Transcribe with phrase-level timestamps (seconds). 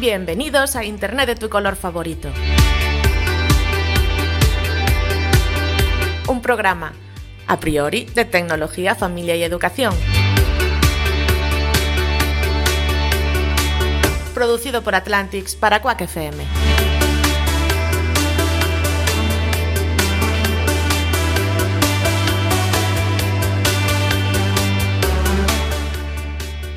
[0.00, 2.30] Bienvenidos a Internet de tu color favorito.
[6.26, 6.94] Un programa,
[7.46, 9.92] a priori, de tecnología, familia y educación.
[14.32, 16.89] Producido por Atlantics para Quack FM.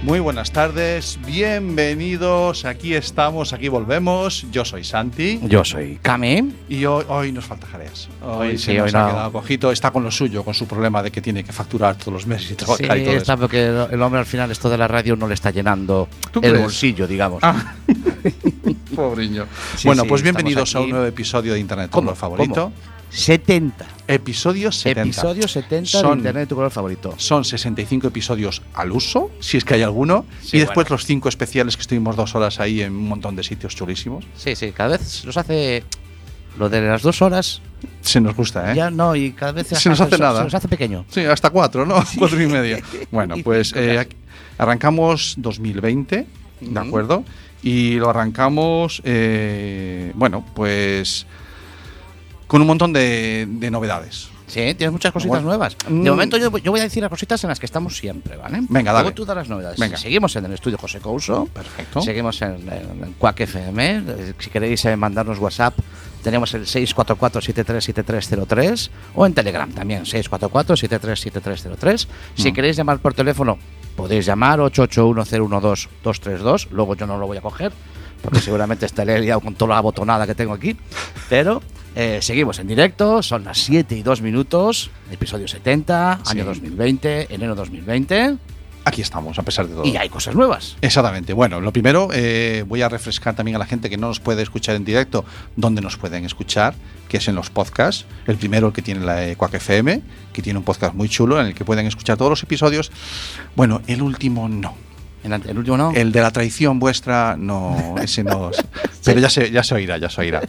[0.04, 4.46] Muy buenas tardes, bienvenidos, aquí estamos, aquí volvemos.
[4.52, 6.52] Yo soy Santi Yo soy Cami.
[6.68, 8.10] y hoy, hoy nos falta Jareas.
[8.22, 9.10] Hoy Hoy se sí, nos hoy ha no.
[9.12, 12.12] quedado cojito, está con lo suyo, con su problema de que tiene que facturar todos
[12.12, 13.40] los meses y Sí, trabajar y todo está eso.
[13.40, 16.50] porque el hombre al final esto de la radio no le está llenando ¿Tú el
[16.50, 16.62] crees?
[16.64, 17.40] bolsillo, digamos.
[17.42, 17.74] Ah.
[18.96, 19.46] Pobriño.
[19.78, 22.14] Sí, bueno, sí, pues bienvenidos a un nuevo episodio de Internet, ¿Cómo?
[22.14, 22.54] favorito.
[22.56, 22.74] ¿Cómo?
[23.14, 23.86] 70.
[24.08, 25.02] Episodio 70.
[25.04, 27.14] Episodio 70 de Son- Internet de tu color favorito.
[27.18, 30.96] Son 65 episodios al uso, si es que hay alguno, Sí, y después bueno.
[30.96, 34.26] los cinco especiales que estuvimos dos horas ahí en un montón de sitios chulísimos.
[34.36, 35.84] Sí, sí, cada vez nos hace
[36.58, 37.62] lo de las dos horas.
[38.02, 38.76] Se nos gusta, ¿eh?
[38.76, 40.40] Ya no, y cada vez Se nos hace nada.
[40.40, 41.06] Se nos hace pequeño.
[41.10, 42.04] Sí, hasta cuatro, ¿no?
[42.18, 42.80] Cuatro y media.
[43.12, 44.08] Bueno, pues eh,
[44.58, 46.26] arrancamos 2020,
[46.62, 47.24] ¿de acuerdo?
[47.62, 51.26] Y lo arrancamos, eh, bueno, pues
[52.48, 54.30] con un montón de, de novedades.
[54.46, 55.48] Sí, tienes muchas cositas Bueno.
[55.48, 55.76] nuevas.
[55.88, 56.04] Mm.
[56.04, 58.60] De momento yo, yo voy a decir las cositas en las que estamos siempre, ¿vale?
[58.70, 59.16] Venga, Luego dale.
[59.16, 59.80] tú das las novedades.
[59.80, 59.98] Venga.
[59.98, 61.48] Seguimos en el estudio José Couso.
[61.52, 62.02] Perfecto.
[62.02, 64.04] Seguimos en, en, Quack FM.
[64.38, 65.74] Si queréis eh, mandarnos WhatsApp,
[66.22, 72.08] tenemos el 644-737303 o en Telegram también, 644-737303.
[72.36, 72.54] Si Mm.
[72.54, 73.58] queréis llamar por teléfono,
[73.96, 76.68] podéis llamar 881-012-232.
[76.72, 77.72] Luego yo no lo voy a coger
[78.22, 80.78] porque seguramente estaré liado con toda la botonada que tengo aquí.
[81.30, 81.62] Pero
[81.96, 86.32] eh, seguimos en directo, son las 7 y 2 minutos, episodio 70, Sí.
[86.32, 88.38] año 2020, enero 2020,
[88.86, 89.86] Aquí estamos, a pesar de todo.
[89.86, 90.76] y hay cosas nuevas.
[90.82, 91.32] Exactamente.
[91.32, 94.42] Bueno, lo primero, eh, voy a refrescar también a la gente que no nos puede
[94.44, 95.24] escuchar en directo,
[95.56, 96.76] donde nos pueden escuchar,
[97.08, 98.06] que es en los podcasts.
[98.28, 100.02] El primero, el que tiene la eh, Quack FM,
[100.34, 102.92] que tiene un podcast muy chulo en el que pueden escuchar todos los episodios.
[103.56, 104.76] Bueno, el último no.
[105.24, 105.92] El último no.
[105.94, 108.52] El de la traición vuestra, no, ese no.
[109.06, 110.42] Pero ya se, ya se oirá, ya se oirá.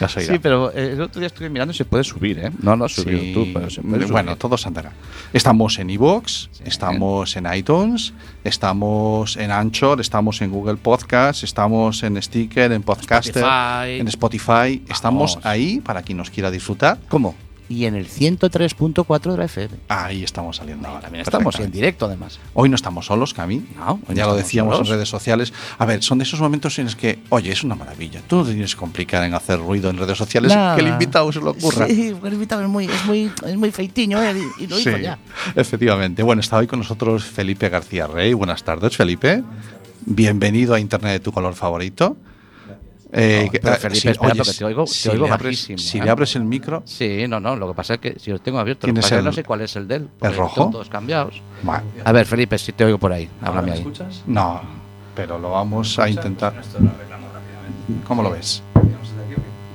[0.00, 0.32] Ya se oirá.
[0.32, 2.50] Sí, pero eh, el otro día estuve mirando y se puede subir, ¿eh?
[2.60, 3.32] No, no ha subido Sí.
[3.32, 4.38] tú, pero se puede bueno, subir.
[4.38, 4.92] todo se andará.
[5.32, 6.62] Estamos en iVoox, Sí.
[6.64, 13.36] estamos en iTunes, estamos en Anchor, estamos en Google Podcast, estamos en Sticker, en Podcaster,
[13.44, 14.00] Spotify.
[14.00, 14.82] en Spotify.
[14.90, 16.98] Estamos ahí para quien nos quiera disfrutar.
[17.08, 17.34] ¿Cómo?
[17.70, 19.76] Y en el 103.4 de la FM.
[19.86, 21.02] Ahí estamos saliendo ahora.
[21.02, 22.40] También estamos en directo, además.
[22.52, 23.64] Hoy no estamos solos, Cami.
[23.76, 24.88] No, ya lo decíamos solos.
[24.88, 25.52] en redes sociales.
[25.78, 28.22] A ver, son de esos momentos en los que, oye, es una maravilla.
[28.26, 30.52] Tú no te tienes que complicar en hacer ruido en redes sociales.
[30.52, 30.74] Nada.
[30.74, 31.86] Que el invitado se lo ocurra.
[31.86, 34.34] Sí, el invitado es muy, es muy, es muy feitiño ¿eh?
[34.58, 35.20] y, lo hizo Sí, ya.
[35.54, 36.24] efectivamente.
[36.24, 38.34] Bueno, está hoy con nosotros Felipe García Rey.
[38.34, 39.44] Buenas tardes, Felipe.
[40.06, 42.16] Bienvenido a Internet de tu color favorito.
[43.12, 45.26] Eh, No, que- pero ah, Felipe, sí, espera, oye, porque te oigo- te si oigo
[45.26, 46.04] le abres, bajísimo, si ¿eh?
[46.04, 48.58] le abres el micro, Sí, no, no, lo que pasa es que si lo tengo
[48.60, 50.08] abierto, lo que ¿Tienes pasa es que el- no sé cuál es el de él.
[50.18, 50.70] porque rojo?
[50.70, 51.42] Todos cambiados.
[51.62, 53.86] bueno, A ver, Felipe, si te oigo por ahí, háblame ahí.
[54.26, 54.60] no,
[55.16, 56.54] pero lo vamos a intentar.
[58.06, 58.62] ¿Cómo lo ves?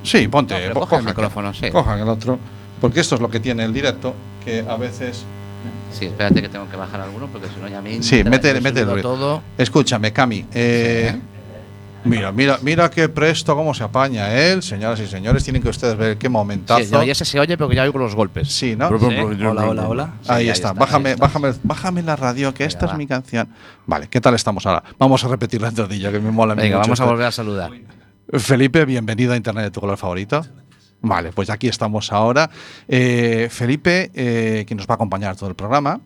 [0.03, 0.69] Sí, ponte.
[0.69, 1.69] No, coge el micrófono, sí.
[1.71, 2.37] Cojan el otro.
[2.79, 4.13] Porque esto es lo que tiene el directo,
[4.43, 5.25] que a veces.
[5.91, 8.81] Sí, espérate que tengo que bajar alguno porque si no ya me Sí, mete, mete
[8.81, 9.41] el todo.
[9.57, 10.45] Escúchame, Cami.
[10.53, 11.21] eh, Sí.
[12.05, 14.61] Mira, mira, mira qué presto, cómo se apaña él.
[14.61, 16.83] Señoras y señores, tienen que ustedes ver qué momentazo.
[16.83, 18.47] Sí, no, ya se, se oye porque ya oigo los golpes.
[18.51, 18.87] Sí, ¿no?
[18.87, 20.13] Hola, hola, hola.
[20.21, 20.69] Sí, ahí, ahí está.
[20.69, 21.25] está, Bájame, ahí está.
[21.25, 22.91] bájame, bájame la radio, que Venga, esta va.
[22.91, 23.49] es mi canción.
[23.87, 24.83] Vale, ¿qué tal estamos ahora?
[24.99, 27.71] Vamos a repetir la entradilla, que me mola Venga, mucho vamos a volver a saludar.
[28.33, 30.45] Felipe, bienvenido a Internet de tu color favorito.
[31.01, 32.49] Vale, pues aquí estamos ahora.
[32.87, 35.99] Eh, Felipe, eh, que nos va a acompañar todo el programa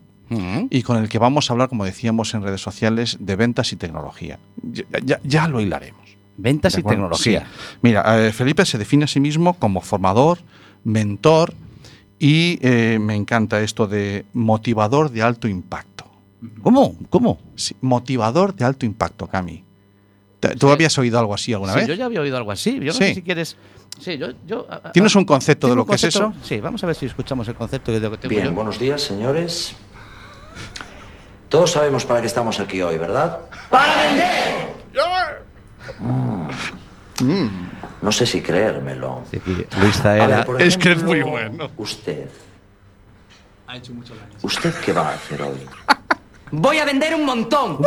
[0.70, 3.76] Y con el que vamos a hablar, como decíamos en redes sociales, de ventas y
[3.76, 4.38] tecnología.
[4.62, 6.16] Ya, ya- ya lo hilaremos.
[6.36, 7.40] Ventas ¿De y tecnología.
[7.40, 7.76] Sí.
[7.82, 10.38] Mira, eh, Felipe se define a sí mismo como formador,
[10.84, 11.52] mentor
[12.18, 16.06] y eh, me encanta esto de motivador de alto impacto.
[16.62, 16.94] ¿Cómo?
[17.10, 17.38] ¿Cómo?
[17.56, 19.64] Sí, motivador de alto impacto, Cami.
[20.38, 20.72] ¿Te- ¿Tú Sí.
[20.72, 21.88] habías oído algo así alguna Sí, vez?
[21.88, 22.78] yo ya había oído algo así.
[22.78, 22.98] Yo no Sí.
[23.08, 23.56] sé si quieres.
[23.98, 24.28] Sí, yo.
[24.46, 26.32] yo a- a- ¿Tienes un concepto de ¿Tengo lo que es eso?
[26.42, 28.52] Sí, vamos a ver si escuchamos el concepto de lo que tengo Bien, yo.
[28.54, 29.74] buenos días, señores.
[31.48, 33.40] Todos sabemos para qué estamos aquí hoy, ¿verdad?
[33.68, 34.60] ¡Para vender!
[38.00, 39.22] No sé si creérmelo.
[39.30, 40.44] Sí, Luis ver, Zaera.
[40.44, 41.70] por Es que es muy bueno.
[41.76, 42.28] Usted.
[43.66, 44.32] Ha hecho mucho daño.
[44.42, 45.66] ¿Usted qué va a hacer hoy?
[46.50, 47.78] Voy a vender un montón.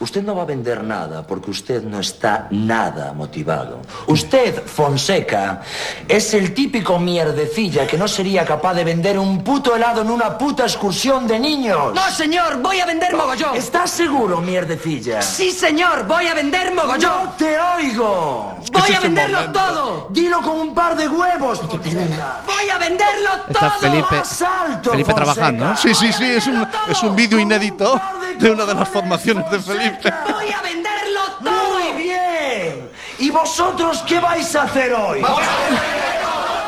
[0.00, 3.80] Usted no va a vender nada porque usted no está nada motivado.
[4.06, 5.62] Usted, Fonseca,
[6.08, 10.36] es el típico mierdecilla que no sería capaz de vender un puto helado en una
[10.36, 11.94] puta excursión de niños.
[11.94, 13.56] No, señor, voy a vender mogollón.
[13.56, 15.22] ¿Estás seguro, mierdecilla?
[15.22, 17.24] Sí, señor, voy a vender mogollón.
[17.24, 18.54] ¡No te oigo!
[18.72, 19.60] Voy a venderlo momento.
[19.60, 20.06] todo.
[20.10, 21.60] Dilo con un par de huevos.
[21.68, 23.70] Voy a venderlo Está todo.
[23.80, 25.32] Felipe, Más alto, Felipe Fonseca.
[25.34, 25.64] trabajando.
[25.66, 25.76] ¿no?
[25.76, 28.00] Sí, sí, sí, es un, es un vídeo inédito
[28.38, 30.12] de una de las formaciones de Felipe.
[30.32, 31.78] Voy a venderlo todo.
[31.92, 32.88] Muy bien.
[33.18, 35.20] ¿Y vosotros qué vais a hacer hoy?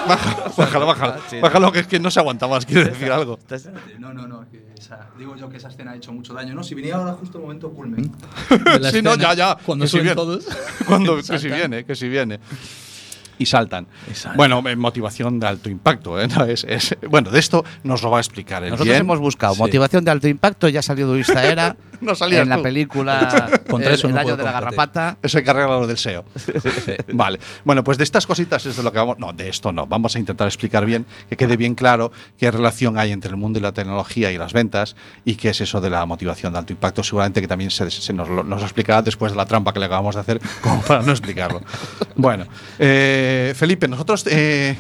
[0.06, 1.14] Baja- Bájalo, bájalo.
[1.42, 3.38] Bájalo, que es que no se aguanta más, quiere decir algo.
[3.98, 4.48] No, no, no.
[4.50, 6.54] Que esa- digo yo que esa escena ha hecho mucho daño.
[6.54, 8.12] No, si viniera ahora justo el momento culmen.
[8.92, 9.56] Sí, no, ya, ya.
[9.66, 10.14] Cuando que si suben viene.
[10.16, 10.46] todos.
[10.86, 12.38] Cuando, que si viene, que si viene.
[13.38, 13.86] Y saltan.
[14.10, 14.36] Y saltan.
[14.36, 16.20] Bueno, motivación de alto impacto.
[16.20, 16.28] ¿eh?
[16.36, 19.00] No, es- es- bueno, de esto nos lo va a explicar el Nosotros bien.
[19.00, 19.60] hemos buscado Sí.
[19.60, 22.62] motivación de alto impacto, ya salió Luis Zaera No salías en la tú.
[22.62, 25.16] película Contra El, eso no el año puedo de la garrapata.
[25.22, 26.24] Eso hay que arreglarlo del SEO.
[27.12, 27.38] vale.
[27.64, 29.18] Bueno, pues de estas cositas es de lo que vamos.
[29.18, 29.86] No, de esto no.
[29.86, 33.58] Vamos a intentar explicar bien, que quede bien claro qué relación hay entre el mundo
[33.58, 36.72] y la tecnología y las ventas y qué es eso de la motivación de alto
[36.72, 37.02] impacto.
[37.02, 39.78] Seguramente que también se, se nos, lo- nos lo explicará después de la trampa que
[39.80, 41.62] le acabamos de hacer, como para no explicarlo.
[42.14, 42.46] Bueno,
[42.78, 44.24] eh, Felipe, nosotros.
[44.30, 44.76] eh,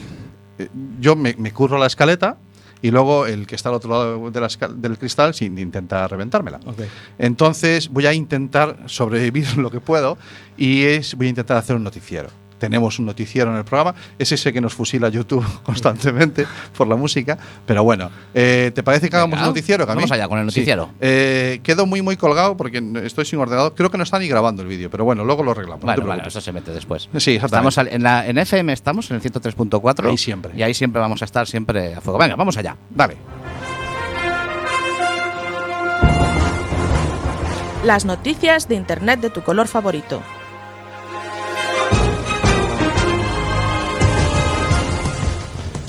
[1.00, 2.36] yo me, me curro la escaleta.
[2.82, 6.60] Y luego el que está al otro lado de la del cristal sin intenta reventármela.
[7.18, 10.18] Entonces voy a intentar sobrevivir lo que puedo
[10.56, 12.28] y es, voy a intentar hacer un noticiero.
[12.58, 16.96] Tenemos un noticiero en el programa, es ese que nos fusila YouTube constantemente por la
[16.96, 17.36] música,
[17.66, 19.86] pero bueno, eh, ¿te parece que hagamos un noticiero?
[19.86, 19.96] Camil?
[20.04, 20.60] vamos allá con el Sí.
[20.60, 20.90] noticiero.
[21.00, 24.62] Eh, quedo muy muy colgado porque estoy sin ordenador, creo que no está ni grabando
[24.62, 25.80] el vídeo, pero bueno, luego lo arreglamos.
[25.82, 26.34] no Bueno, vale, preocupes.
[26.36, 27.08] eso se mete después.
[27.16, 27.46] Sí, exactamente.
[27.46, 30.08] Estamos al- en, la, en FM estamos, en el 103.4.
[30.08, 30.52] Ahí siempre.
[30.56, 32.18] Y ahí siempre vamos a estar siempre a fuego.
[32.18, 32.76] Venga, vamos allá.
[32.90, 33.16] Dale.
[37.84, 40.20] Las noticias de Internet de tu color favorito.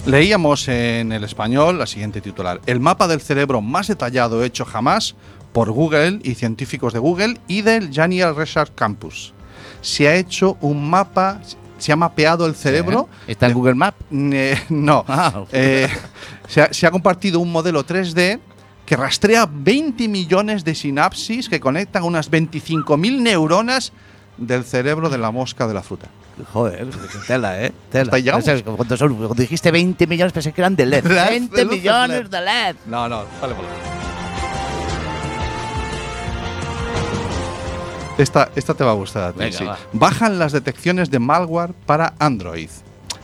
[0.07, 5.15] Leíamos en el español la siguiente titular: El mapa del cerebro más detallado hecho jamás
[5.51, 9.33] por Google y científicos de Google y del Daniel Research Campus.
[9.81, 11.41] Se ha hecho un mapa,
[11.77, 13.09] se ha mapeado el cerebro.
[13.27, 13.97] ¿Está en Google Maps?
[14.09, 15.03] Eh, no.
[15.09, 15.43] Ah.
[15.51, 15.89] Eh,
[16.47, 18.39] se, ha, se ha compartido un modelo 3D
[18.85, 23.91] que rastrea 20 millones de sinapsis que conectan unas 25.000 neuronas
[24.37, 26.07] del cerebro de la mosca de la fruta.
[26.53, 26.87] Joder,
[27.27, 27.71] tela, ¿eh?
[27.91, 28.11] Tela.
[28.63, 31.05] Cuando, son- cuando dijiste 20 millones pensé que eran de LED.
[31.05, 32.29] LED, 20 de luces millones LED.
[32.29, 32.75] de LED.
[32.85, 33.67] No, no, vale, vale.
[38.17, 39.39] Esta, esta te va a gustar a ti.
[39.39, 39.63] Venga, sí.
[39.63, 39.77] va.
[39.93, 42.69] Bajan las detecciones de malware para Android,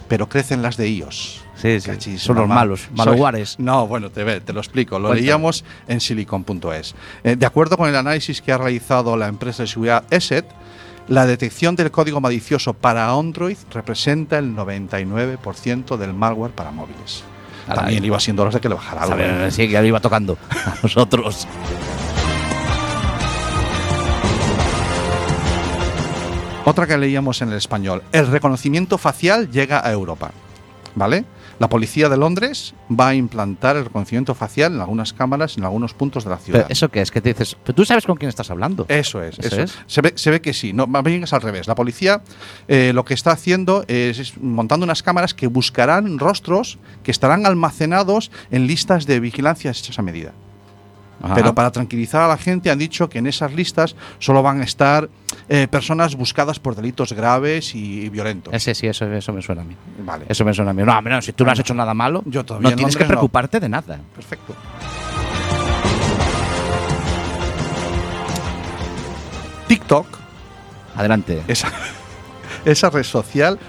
[0.07, 1.41] pero crecen las de iOS.
[1.55, 1.89] Sí, sí.
[1.89, 3.57] Cachis, Son los malos, malwares.
[3.57, 4.99] No, bueno, te, ve, te lo explico.
[4.99, 5.21] Lo Cuéntame.
[5.21, 6.93] leíamos en silicon.es.
[7.23, 10.45] Eh, de acuerdo con el análisis que ha realizado la empresa de seguridad ESET,
[11.07, 17.23] la detección del código malicioso para Android representa el 99% del malware para móviles.
[17.67, 18.07] También ahí.
[18.07, 19.15] iba siendo hora de que le bajara algo.
[19.19, 19.51] ¿eh?
[19.51, 21.47] sí, que ya lo iba tocando a nosotros.
[26.65, 28.03] Otra que leíamos en el español.
[28.13, 30.31] El reconocimiento facial llega a Europa.
[30.95, 31.25] ¿Vale?
[31.59, 35.93] La policía de Londres va a implantar el reconocimiento facial en algunas cámaras en algunos
[35.93, 36.61] puntos de la ciudad.
[36.61, 37.11] Pero ¿Eso qué es?
[37.11, 38.85] Que te dices, pero tú sabes con quién estás hablando.
[38.89, 39.77] Eso es, ¿Eso eso, es?
[39.87, 41.67] Se, ve, se ve que sí, no, más bien es al revés.
[41.67, 42.21] La policía
[42.67, 47.45] eh, lo que está haciendo es, es montando unas cámaras que buscarán rostros que estarán
[47.45, 50.33] almacenados en listas de vigilancia hechas a medida.
[51.21, 51.35] Ajá.
[51.35, 54.63] Pero para tranquilizar a la gente han dicho que en esas listas solo van a
[54.63, 55.09] estar
[55.49, 58.53] eh, personas buscadas por delitos graves y, violentos.
[58.53, 59.75] Ese sí, eso, eso me suena a mí.
[59.99, 60.25] Vale.
[60.29, 60.83] Eso me suena a mí.
[60.83, 63.07] No, no, si tú no has hecho nada malo, Yo no en tienes que no.
[63.09, 63.99] preocuparte de nada.
[64.15, 64.55] Perfecto.
[69.67, 70.05] TikTok,
[70.95, 71.41] Adelante.
[71.47, 71.71] esa,
[72.65, 73.59] esa red social,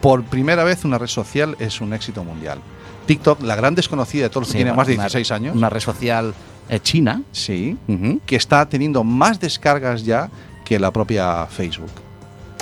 [0.00, 2.58] por primera vez una red social es un éxito mundial.
[3.06, 5.56] TikTok, la gran desconocida de todos los Sí, que tienen más de una- 16 años,
[5.56, 6.34] Una red social
[6.68, 7.22] eh, china.
[7.32, 7.76] sí,
[8.26, 10.30] que está teniendo más descargas ya
[10.64, 11.90] que la propia Facebook.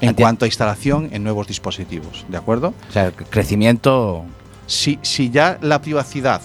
[0.01, 2.75] En cuanto a instalación en nuevos dispositivos, ¿de acuerdo?
[2.89, 4.25] O sea, el crecimiento.
[4.67, 6.41] Si, si ya la privacidad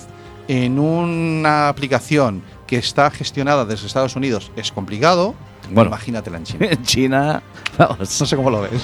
[0.48, 5.34] en una aplicación que está gestionada desde Estados Unidos es complicado,
[5.72, 5.90] Bueno.
[5.90, 6.66] imagínatela en China.
[6.70, 7.44] En China.
[7.78, 8.20] Vamos.
[8.20, 8.82] No sé cómo lo ves.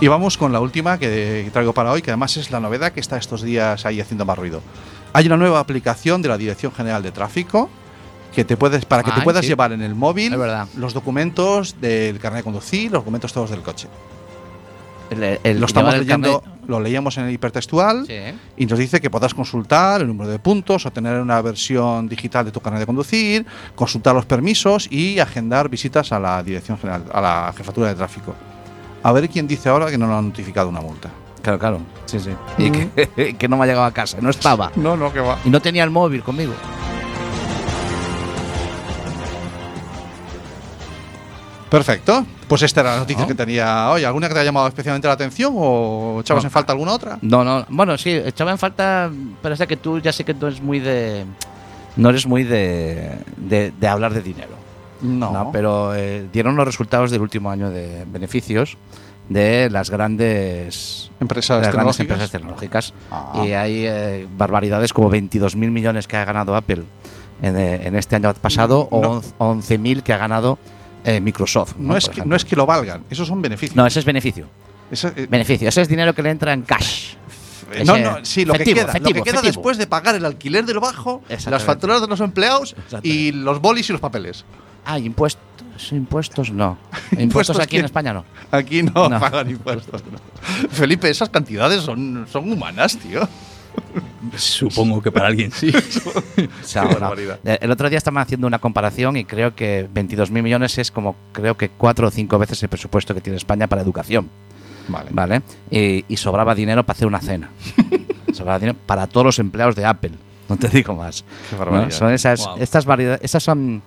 [0.00, 3.00] Y vamos con la última que traigo para hoy, que además es la novedad que
[3.00, 4.60] está estos días ahí haciendo más ruido.
[5.14, 7.70] Hay una nueva aplicación de la Dirección General de Tráfico
[8.34, 9.48] que te puedes para que te puedas sí.
[9.48, 10.66] llevar en el móvil Es verdad.
[10.76, 13.88] los documentos del carnet de conducir, los documentos todos del coche.
[15.10, 18.14] El- el- lo estamos leyendo, carnet- lo leíamos en el hipertextual Sí.
[18.56, 22.50] y nos dice que podrás consultar el número de puntos, obtener una versión digital de
[22.52, 27.20] tu carnet de conducir, consultar los permisos y agendar visitas a la dirección general, a
[27.20, 28.34] la jefatura de tráfico.
[29.02, 31.10] A ver quién dice ahora que no nos han notificado una multa.
[31.42, 31.80] Claro, claro.
[32.06, 32.30] Sí, sí.
[32.56, 34.72] Y que, que no me ha llegado a casa, no estaba.
[34.76, 35.38] No, no, que va.
[35.44, 36.54] Y no tenía el móvil conmigo.
[41.74, 42.24] Perfecto.
[42.46, 43.28] Pues esta era la noticia ¿No?
[43.28, 44.04] que tenía hoy.
[44.04, 47.18] ¿Alguna que te haya llamado especialmente la atención o echabas en falta alguna otra?
[47.20, 47.66] No, no.
[47.68, 49.10] Bueno, sí, echaba en falta.
[49.42, 51.24] Pero es que tú ya sé que no eres muy de.
[51.96, 54.64] No eres muy de, de, de hablar de dinero.
[55.02, 55.50] No.
[55.52, 58.78] pero eh, dieron los resultados del último año de beneficios
[59.28, 62.00] de las grandes Empresas las grandes tecnológicas.
[62.00, 62.94] empresas tecnológicas.
[63.10, 63.42] Ah.
[63.44, 66.84] Y hay eh, barbaridades como 22.000 millones que ha ganado Apple
[67.42, 69.20] en, eh, en este año pasado No.
[69.38, 70.58] o 11.000 que ha ganado
[71.04, 71.74] eh, Microsoft.
[71.78, 72.30] No, es que, ejemplo.
[72.30, 73.76] no es que lo valgan, esos son beneficios.
[73.76, 74.46] No, ese es beneficio.
[74.90, 75.68] Eso, eh, Beneficio.
[75.68, 77.14] Ese es dinero que le entra en cash.
[77.84, 79.42] No, no, sí, lo efectivo, que queda, lo que queda efectivo.
[79.42, 83.88] después de pagar el alquiler del bajo, las facturas de los empleados y los bolis
[83.88, 84.44] y los papeles.
[84.84, 85.42] Ah, impuestos.
[85.90, 86.78] Impuestos no.
[87.18, 87.86] Impuestos aquí en?
[87.86, 88.24] España no.
[88.52, 89.18] Aquí no, No.
[89.18, 90.02] pagan impuestos.
[90.12, 90.68] no.
[90.68, 93.26] Felipe, esas cantidades son, son humanas, tío.
[94.36, 95.72] Supongo que para alguien sí.
[96.62, 96.88] O sea.
[97.44, 101.14] Eh, El otro día estaban haciendo una comparación y creo que 22.000 millones es como,
[101.32, 104.28] creo que cuatro o cinco veces el presupuesto que tiene España para educación.
[104.88, 105.10] Vale.
[105.12, 105.42] ¿Vale?
[105.70, 107.50] Y, y sobraba dinero para hacer una cena.
[108.32, 110.12] sobraba dinero para todos los empleados de Apple.
[110.48, 111.24] No te digo más.
[111.50, 111.90] Qué.
[111.90, 112.56] Son esas, Wow.
[112.58, 113.20] estas variedades.
[113.22, 113.82] Esas son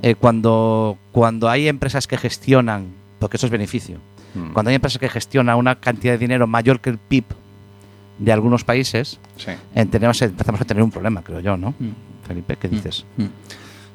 [0.00, 3.98] eh, cuando, cuando hay empresas que gestionan, porque eso es beneficio,
[4.34, 4.54] Mm.
[4.54, 7.24] cuando hay empresas que gestionan una cantidad de dinero mayor que el PIB
[8.24, 9.50] de algunos países, Sí.
[9.74, 11.70] eh, tenemos, empezamos a tener un problema, creo yo, ¿no?
[11.78, 11.90] Mm.
[12.26, 13.04] Felipe, ¿qué dices?
[13.16, 13.24] Mm.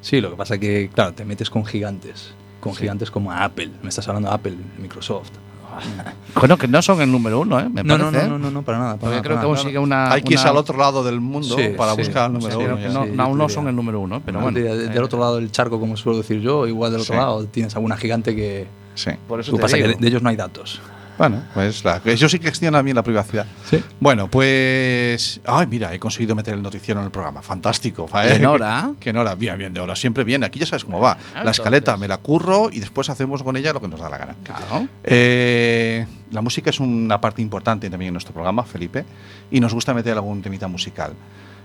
[0.00, 2.32] Sí, lo que pasa que, claro, te metes con gigantes.
[2.60, 2.80] Con Sí.
[2.80, 3.70] gigantes como Apple.
[3.82, 5.30] Me estás hablando de Apple, Microsoft.
[6.34, 7.68] Bueno, que no son el número uno, ¿eh?
[7.68, 8.28] Me No, no, parece.
[8.28, 8.90] no, no, no, no, para nada.
[8.96, 9.60] para Porque nada, creo para que nada.
[9.62, 10.12] consigue una.
[10.12, 11.98] Hay que irse una- al otro lado del mundo Sí, para sí.
[11.98, 12.76] buscar el número uno.
[12.76, 13.54] que no, sí, no, aún no diría.
[13.54, 14.58] son el número uno, pero No, bueno.
[14.58, 17.18] de- del eh, otro lado del charco, como suelo decir yo, igual del otro Sí.
[17.18, 18.66] lado tienes alguna gigante que.
[18.94, 19.10] Sí.
[19.28, 19.98] Por eso Lo que te pasa es que digo.
[19.98, 20.80] de, de ellos no hay datos.
[21.18, 23.44] Bueno, pues la, ellos sí que gestionan bien la privacidad.
[23.68, 23.82] Sí.
[23.98, 25.40] Bueno, pues.
[25.44, 27.42] Ay, mira, he conseguido meter el noticiero en el programa.
[27.42, 28.08] Fantástico.
[28.14, 28.36] ¿eh?
[28.36, 28.92] En hora.
[29.00, 29.96] Que en hora, bien, bien, de hora.
[29.96, 30.44] Siempre bien.
[30.44, 31.18] Aquí ya sabes cómo va.
[31.34, 34.08] Ah, la escaleta me la curro y después hacemos con ella lo que nos da
[34.08, 34.36] la gana.
[34.44, 34.88] Claro.
[35.02, 39.04] Eh, la música es una parte importante también en nuestro programa, Felipe,
[39.50, 41.12] y nos gusta meter algún temita musical.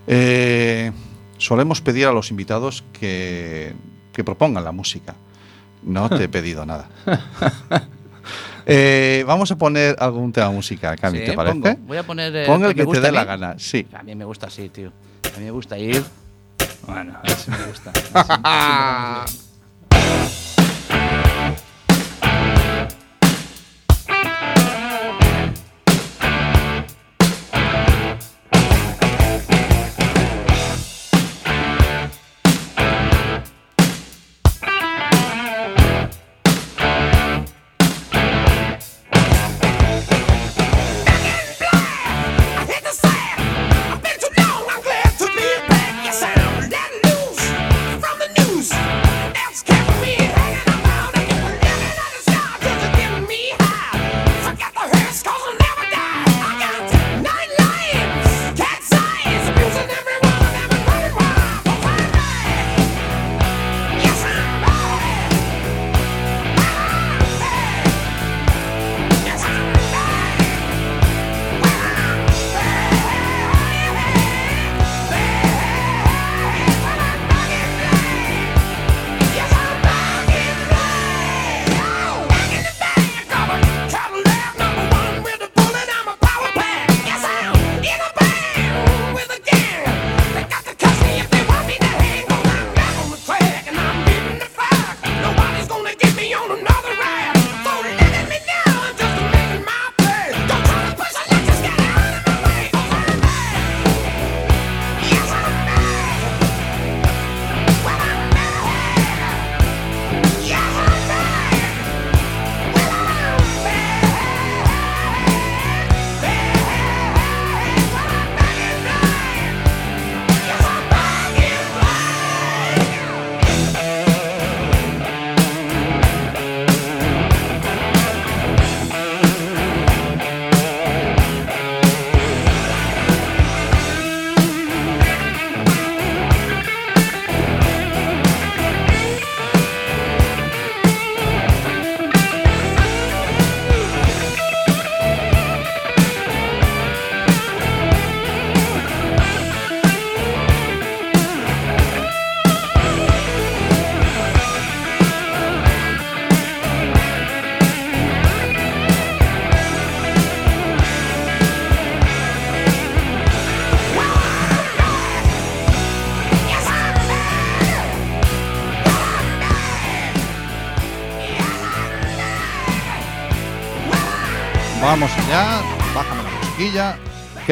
[0.07, 0.91] Eh,
[1.37, 3.73] solemos pedir a los invitados que,
[4.11, 5.15] que propongan la música.
[5.83, 6.89] No te he pedido nada.
[8.65, 11.59] Eh, vamos a poner algún tema musical, Cami, Sí, ¿te parece?
[11.59, 11.75] pongo.
[11.87, 12.35] Voy a poner.
[12.35, 13.85] eh, el me que te gusta dé la gana, sí.
[13.93, 14.91] A mí me gusta así, tío.
[15.35, 16.03] A mí me gusta ir.
[16.87, 17.91] Bueno, a ver si me gusta.
[18.43, 20.42] A ver si- I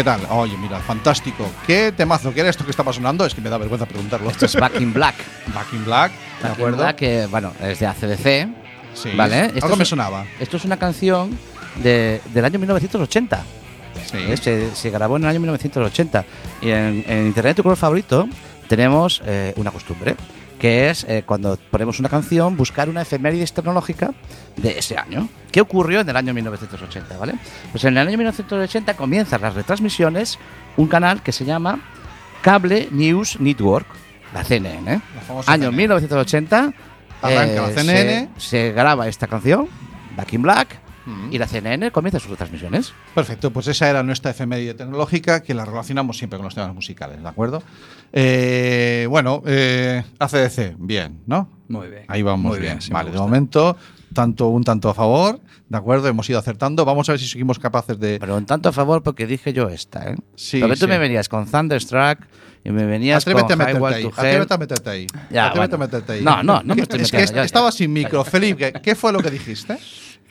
[0.01, 0.21] ¿Qué tal?
[0.31, 1.47] Oye, mira, fantástico.
[1.67, 2.33] ¿Qué temazo?
[2.33, 3.23] ¿Qué era esto que estaba sonando?
[3.23, 4.31] Es que me da vergüenza preguntarlo.
[4.31, 5.13] Esto es Back in Black.
[5.53, 6.71] Back in Black, ¿de Back in?
[6.75, 8.49] Black, que, bueno, es de ACDC.
[8.95, 9.11] Sí.
[9.15, 9.45] ¿Vale?
[9.45, 10.25] Esto Algo es- me sonaba.
[10.39, 11.37] Esto es una canción
[11.83, 13.43] de- del año 1980.
[14.09, 14.17] Sí.
[14.17, 14.37] ¿eh?
[14.37, 16.25] Se, se grabó en el año 1980.
[16.63, 18.27] Y en, en Internet, tu color favorito,
[18.67, 20.15] tenemos eh, una costumbre,
[20.61, 24.13] que es eh, cuando ponemos una canción, buscar una efemérides tecnológica
[24.57, 25.27] de ese año.
[25.51, 27.17] ¿Qué ocurrió en el año 1980?
[27.17, 27.33] ¿vale?
[27.71, 30.37] Pues en el año 1980 comienzan las retransmisiones
[30.77, 31.79] un canal que se llama
[32.43, 33.87] Cable News Network,
[34.35, 35.01] la CNN.
[35.15, 35.77] La famosa Año CNN.
[35.77, 36.73] 1980.
[37.23, 38.29] Arranca la eh, CNN.
[38.37, 39.67] Se, se graba esta canción,
[40.15, 40.80] Back in Black.
[41.31, 42.93] Y la CNN comienza sus retransmisiones.
[43.15, 47.21] Perfecto, pues esa era nuestra efeméride tecnológica que la relacionamos siempre con los temas musicales,
[47.21, 47.63] ¿de acuerdo?
[48.13, 51.49] Eh, bueno, eh, ACDC, bien, ¿no?
[51.67, 52.03] Muy bien.
[52.07, 52.73] Ahí vamos Muy bien.
[52.73, 53.77] bien, sí vale, de momento,
[54.13, 55.39] tanto un tanto a favor,
[55.69, 56.07] ¿de acuerdo?
[56.09, 56.83] Hemos ido acertando.
[56.83, 58.17] Vamos a ver si seguimos capaces de.
[58.19, 60.15] Pero un tanto a favor porque dije yo esta, ¿eh?
[60.35, 60.87] Sí, Porque tú sí.
[60.87, 62.19] me venías con Thunderstruck
[62.65, 64.05] y me venías Atrévete a con meterte Highway ahí.
[64.13, 65.07] Atrévete a meterte ahí.
[65.31, 65.83] Ya, Atrévete bueno.
[65.83, 66.21] a meterte ahí.
[66.23, 67.77] No, no, no me ¿Qué- estoy Es que metiendo, ya, estaba ya.
[67.77, 68.23] sin micro.
[68.25, 69.77] Felipe, ¿qué fue lo que dijiste?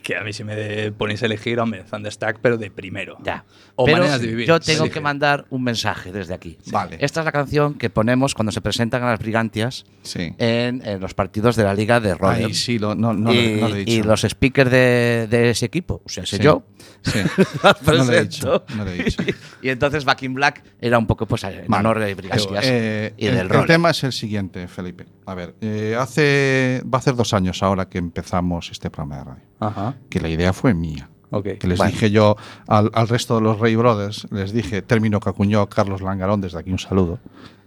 [0.02, 3.19] Que a mí si me de- ponéis a elegir, hombre, Thunderstruck, pero de primero.
[3.23, 3.45] Ya.
[3.76, 4.47] O Pero maneras de vivir.
[4.47, 4.90] Yo tengo Sí.
[4.90, 6.57] que mandar un mensaje desde aquí.
[6.70, 6.96] Vale.
[7.01, 10.35] Esta es la canción que ponemos cuando se presentan a las brigantias Sí.
[10.38, 12.16] en, en los partidos de la Liga de.
[12.20, 13.92] Ahí sí, lo- no, no, y, lo- no lo he dicho.
[13.92, 16.42] y los speakers de, de ese equipo, o sea, sé Sí.
[16.42, 16.64] yo,
[17.03, 17.18] Sí.
[17.62, 18.22] las No lo he presento.
[18.22, 18.64] dicho.
[18.77, 19.22] No lo he dicho.
[19.62, 21.81] y entonces Back in Black era un poco pues en Vale.
[21.88, 23.66] honor de brigantias Eh, y el, del el roller.
[23.66, 25.05] tema es el siguiente, Felipe.
[25.27, 29.24] A ver, eh, hace va a hacer dos años ahora que empezamos este programa de
[29.24, 29.49] radio.
[29.61, 29.94] Ajá.
[30.09, 31.09] Que la idea fue mía.
[31.42, 35.29] Que les dije yo al, al resto de los Rey Brothers, les dije, término que
[35.29, 37.20] acuñó Carlos Langarón, desde aquí un saludo,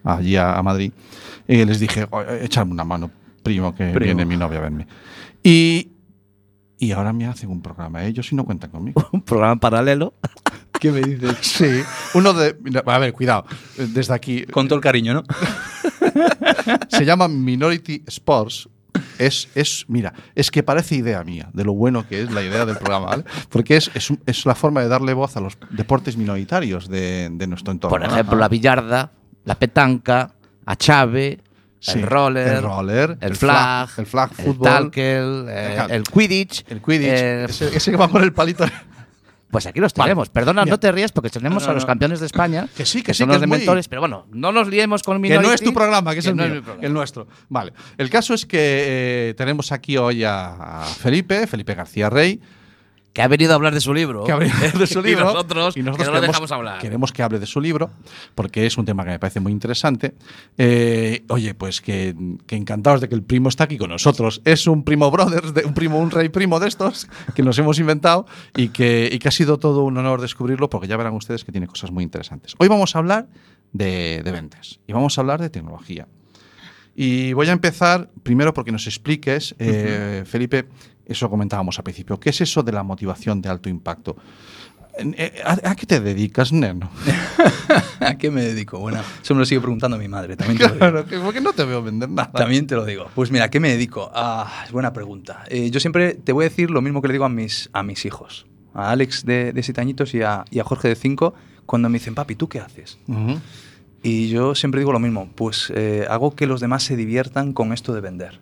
[0.03, 0.91] allí a, a Madrid,
[1.47, 3.09] y les dije, "Oye, echadme una mano,
[3.41, 3.99] primo, que Primo.
[4.05, 4.85] viene mi novia a verme.
[5.43, 5.91] Y,
[6.77, 9.07] y ahora me hacen un programa ellos y no cuentan conmigo.
[9.13, 10.13] un programa paralelo.
[10.81, 11.37] ¿Qué me dices?
[11.39, 11.81] sí,
[12.15, 12.57] uno de...
[12.85, 13.45] A ver, cuidado,
[13.77, 14.43] desde aquí...
[14.45, 15.23] Con todo el cariño, ¿no?
[16.89, 18.67] se llama Minority Sports.
[19.19, 22.65] Es, es, mira, es que parece idea mía, de lo bueno que es la idea
[22.65, 23.23] del programa, ¿vale?
[23.49, 27.47] Porque es, es, es la forma de darle voz a los deportes minoritarios de, de
[27.47, 27.91] nuestro entorno.
[27.97, 28.13] Por ¿no?
[28.13, 29.11] ejemplo, la billarda,
[29.45, 30.31] la petanca,
[30.65, 31.39] a chave,
[31.79, 35.77] Sí, el roller, el roller, el el flag, flag, el flag el fútbol, tackle, eh,
[35.83, 36.63] el- el quidditch.
[36.69, 38.63] el Quidditch, ese, ese que va con el palito.
[39.53, 40.09] Pues aquí los Vale.
[40.09, 40.29] tenemos.
[40.29, 42.67] Perdona, no te rías porque tenemos No, no, a los campeones de España.
[42.75, 44.67] Que sí, que sí, son que los es de muy- mentores, pero bueno, no nos
[44.67, 47.27] liemos con Que no es tu programa, que es el no mío, el nuestro.
[47.47, 47.71] Vale.
[47.97, 52.41] El caso es que eh, tenemos aquí hoy a Felipe, Felipe García Rey,
[53.13, 54.23] Que ha venido a hablar de su libro.
[54.23, 55.21] que hable de su libro.
[55.21, 56.79] y nosotros, que no lo queremos, dejamos hablar.
[56.79, 57.91] Queremos que hable de su libro,
[58.33, 60.15] porque es un tema que me parece muy interesante.
[60.57, 62.15] Eh, oye, pues que,
[62.47, 64.41] que encantados de que el primo está aquí con nosotros.
[64.45, 67.77] Es un primo brothers, de, un primo, un rey primo de estos que nos hemos
[67.77, 71.43] inventado y que, y que ha sido todo un honor descubrirlo, porque ya verán ustedes
[71.43, 72.55] que tiene cosas muy interesantes.
[72.57, 73.27] Hoy vamos a hablar
[73.73, 76.07] de, de ventas y vamos a hablar de tecnología.
[76.95, 80.65] Y voy a empezar primero porque nos expliques, eh, Felipe,
[81.05, 84.15] eso comentábamos al principio, ¿qué es eso de la motivación de alto impacto?
[84.95, 86.89] Eh, ¿A, a qué te dedicas, neno?
[87.99, 88.77] ¿A qué me dedico?
[88.79, 90.35] Bueno, eso me lo sigue preguntando mi madre.
[90.37, 90.79] También te lo digo.
[90.79, 92.31] Claro, que- porque no te veo vender nada.
[92.31, 93.07] También te lo digo.
[93.15, 94.11] Pues mira, ¿a qué me dedico?
[94.13, 95.45] Ah, es buena pregunta.
[95.49, 97.81] Eh, yo siempre te voy a decir lo mismo que le digo a mis, a
[97.81, 98.45] mis hijos.
[98.75, 101.33] A Alex de, de 7 añitos y a, y a Jorge de 5,
[101.65, 102.99] cuando me dicen, papi, ¿tú qué haces?
[103.07, 103.39] Ujú.
[104.03, 107.73] Y yo siempre digo lo mismo, pues eh, hago que los demás se diviertan con
[107.73, 108.41] esto de vender.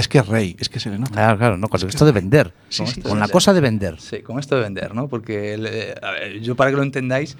[0.00, 1.12] Es que es rey, es que se le nota.
[1.12, 2.54] Claro, claro, no, con esto de vender.
[2.70, 4.00] Sí, sí, con sí, la cosa de vender.
[4.00, 5.08] Sí, con esto de vender, ¿no?
[5.08, 7.36] Porque ver, yo para que lo entendáis,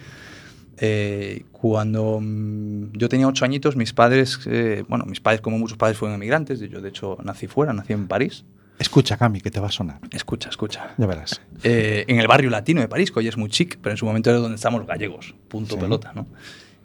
[0.77, 5.79] eh, cuando mm, yo tenía ocho añitos, mis padres, eh, bueno, mis padres como muchos
[5.79, 8.45] padres fueron emigrantes, yo de hecho nací fuera, nací en París.
[8.79, 9.99] Escucha, Cami, que te va a sonar.
[10.11, 10.95] Escucha, escucha.
[10.99, 11.41] Ya verás.
[11.63, 14.05] Eh, en el barrio latino de París, que hoy es muy chic, pero en su
[14.05, 16.27] momento era donde estábamos los gallegos, punto pelota, ¿no?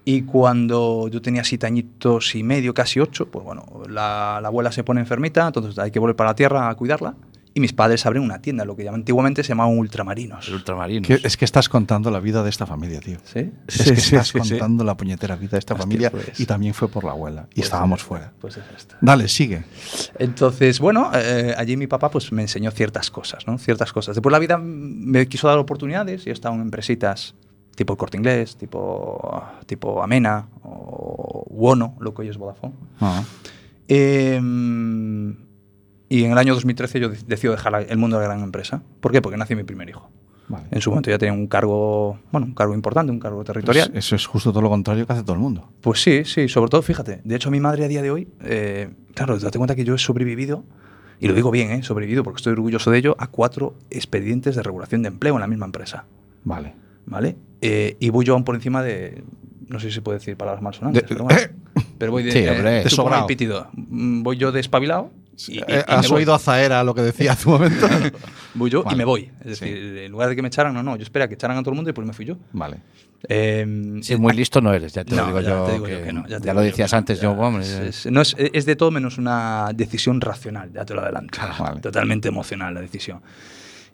[0.07, 4.71] Y cuando yo tenía siete añitos y medio, casi ocho, pues bueno, la, la abuela
[4.71, 7.15] se pone enfermita, entonces hay que volver para la tierra a cuidarla.
[7.57, 10.45] Y mis padres abren una tienda, lo que antiguamente se llamaban ultramarinos.
[10.49, 11.07] El ultramarino.
[11.07, 13.17] Que- es que estás contando la vida de esta familia, tío.
[13.23, 13.49] ¿Sí?
[13.67, 16.37] Es que estás contando la puñetera vida de esta Hostia, familia pues.
[16.37, 17.47] y también fue por la abuela.
[17.51, 18.33] Y Pues estábamos es- fuera.
[18.41, 18.97] Pues es esta.
[18.99, 19.63] Dale, sigue.
[20.19, 23.57] Entonces, bueno, eh, allí mi papá pues me enseñó ciertas cosas, ¿no?
[23.57, 24.15] Ciertas cosas.
[24.17, 27.35] Después la vida me quiso dar oportunidades y he estado en empresitas
[27.75, 32.73] tipo el Corte Inglés, tipo, tipo Amena o Wono, lo que hoy es Vodafone.
[33.01, 33.23] Ah.
[33.87, 34.39] Eh,
[36.07, 38.81] y en el año 2013 yo de- decido dejar el mundo de la gran empresa.
[39.01, 39.21] ¿Por qué?
[39.21, 40.09] Porque nació mi primer hijo.
[40.47, 40.67] Vale.
[40.69, 43.89] En su momento ya tenía un cargo, bueno, un cargo importante, un cargo territorial.
[43.91, 45.69] Pues eso es justo todo lo contrario que hace todo el mundo.
[45.81, 47.21] Pues sí, sí, sobre todo, fíjate.
[47.23, 49.97] De hecho, mi madre a día de hoy, eh, claro, date cuenta que yo he
[49.97, 50.63] sobrevivido
[51.19, 51.75] y lo digo bien, ¿eh?
[51.77, 55.41] he sobrevivido porque estoy orgulloso de ello, a cuatro expedientes de regulación de empleo en
[55.41, 56.05] la misma empresa.
[56.43, 56.75] Vale.
[57.07, 57.37] ¿Vale?
[57.67, 59.23] Eh, y voy yo aún por encima de.
[59.67, 61.39] No sé si se puede decir palabras malsonantes, De- pero bueno.
[61.97, 62.31] Pero voy de.
[62.31, 62.83] Sí, hombre.
[62.83, 63.67] tú De el pitido.
[63.73, 65.11] Mm, Voy yo despabilado.
[65.47, 67.87] y- y- y Eh, ¿Has oído a Zaera lo que decía hace un momento?
[68.53, 68.95] Voy yo Vale.
[68.95, 69.31] y me voy.
[69.43, 69.65] Es Sí.
[69.65, 70.95] decir, en lugar de que me echaran, no, no.
[70.95, 72.37] Yo esperaba que echaran a todo el mundo y pues me fui yo.
[72.53, 72.77] vale.
[73.27, 75.63] Eh, Sí, muy listo no eres, ya te no, lo digo ya yo.
[75.65, 77.17] te digo que yo que no, ya ya te lo digo yo decías no, antes,
[77.17, 80.71] ya yo, hombre, es, eh, es- no es, es de todo menos una decisión racional,
[80.71, 81.39] ya te lo adelanto.
[81.59, 81.81] Vale.
[81.81, 83.21] Totalmente emocional la decisión.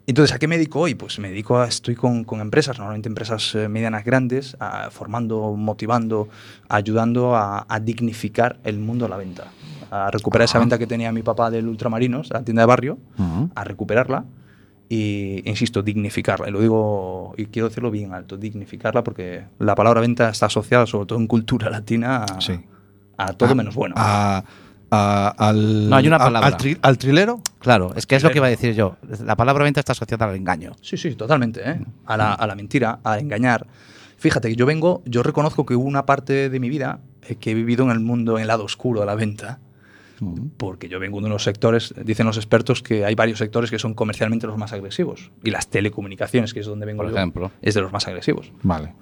[0.06, 0.94] Entonces, ¿a qué me dedico hoy?
[0.96, 5.54] Pues me dedico a, estoy con, con empresas, normalmente empresas eh, medianas grandes, a- formando,
[5.56, 6.28] motivando,
[6.68, 9.44] ayudando a, a dignificar el mundo de la venta.
[9.90, 13.50] A recuperar esa venta que tenía mi papá del Ultramarinos, la tienda de barrio, Ujú.
[13.54, 14.24] a recuperarla
[14.88, 16.48] y, insisto, dignificarla.
[16.48, 20.86] Y lo digo, y quiero decirlo bien alto, dignificarla porque la palabra venta está asociada,
[20.86, 22.58] sobre todo en cultura latina, a, Sí.
[23.18, 23.94] a todo Ah, menos bueno.
[23.98, 24.42] a-
[24.94, 26.48] a- al, No, hay una al- palabra.
[26.48, 27.40] Al, tri- al trilero.
[27.58, 28.96] Claro, es que es lo que iba a decir yo.
[29.24, 30.72] La palabra venta está asociada al engaño.
[30.82, 31.62] Sí, sí, totalmente.
[31.68, 31.80] ¿eh?
[32.06, 33.66] A, la, a la mentira, a engañar.
[34.18, 37.50] Fíjate que yo vengo, yo reconozco que hubo una parte de mi vida eh, que
[37.52, 39.58] he vivido en el mundo, en el lado oscuro de la venta,
[40.56, 43.94] porque yo vengo de unos sectores, dicen los expertos que hay varios sectores que son
[43.94, 45.32] comercialmente los más agresivos.
[45.42, 47.50] Y las telecomunicaciones, que es donde vengo Por yo, ejemplo.
[47.60, 48.52] es de los más agresivos.
[48.62, 48.92] Vale.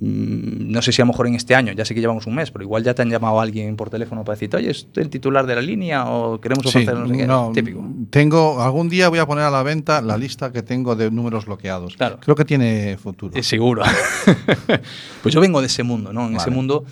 [0.00, 2.34] Mm, no sé si a lo mejor en este año, ya sé que llevamos un
[2.34, 5.08] mes, pero igual ya te han llamado alguien por teléfono para decirte, oye, ¿es el
[5.08, 7.26] titular de la línea o queremos Sí, ofrecer no sé qué?
[7.26, 7.84] no, Típico.
[8.10, 11.46] Tengo, algún día voy a poner a la venta la lista que tengo de números
[11.46, 11.96] bloqueados.
[11.96, 12.18] Claro.
[12.20, 13.36] Creo que tiene futuro.
[13.36, 13.82] Eh, seguro.
[15.22, 16.26] pues yo vengo de ese mundo, ¿no?
[16.26, 16.84] En ese mundo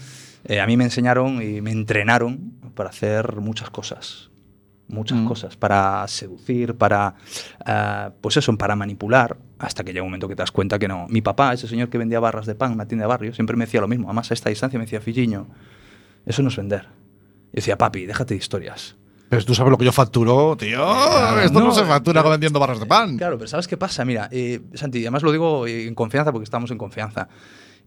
[0.44, 4.30] eh, a mí me enseñaron y me entrenaron para hacer muchas cosas.
[4.88, 5.26] Muchas Mm.
[5.26, 5.56] cosas.
[5.56, 7.14] Para seducir, para.
[7.64, 9.36] ah, pues eso, para manipular.
[9.62, 11.07] Hasta que llega un momento que te das cuenta que no.
[11.09, 13.57] Mi papá, ese señor que vendía barras de pan en una tienda de barrio, siempre
[13.57, 14.09] me decía lo mismo.
[14.09, 15.46] Además, a esta distancia me decía, Filliño,
[16.27, 16.87] eso no es vender.
[17.53, 18.96] Y decía, papi, déjate de historias.
[19.29, 20.85] Pero tú sabes lo que yo facturo, tío.
[21.40, 23.16] Esto no, no, se factura pero- vendiendo barras de pan.
[23.16, 24.05] Claro, pero ¿sabes qué pasa?
[24.05, 27.29] Mira, eh, Santi, además lo digo eh, en confianza porque estamos en confianza.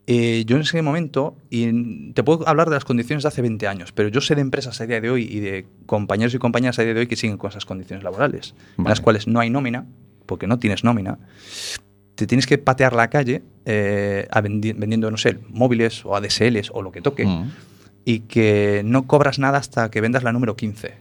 [0.08, 3.42] Eh, yo en ese momento, y en- te puedo hablar de las condiciones de hace
[3.42, 6.38] 20 años, pero yo sé de empresas a día de hoy y de compañeros y
[6.38, 9.40] compañeras a día de hoy que siguen con esas condiciones laborales, en las cuales no
[9.40, 9.86] hay nómina,
[10.26, 11.18] porque no tienes nómina,
[12.16, 16.70] te tienes que patear la calle eh, a vendi- vendiendo, no sé, móviles o ADSLs
[16.74, 17.52] o lo que toque, Mm.
[18.06, 20.94] y que no cobras nada hasta que vendas la número 15,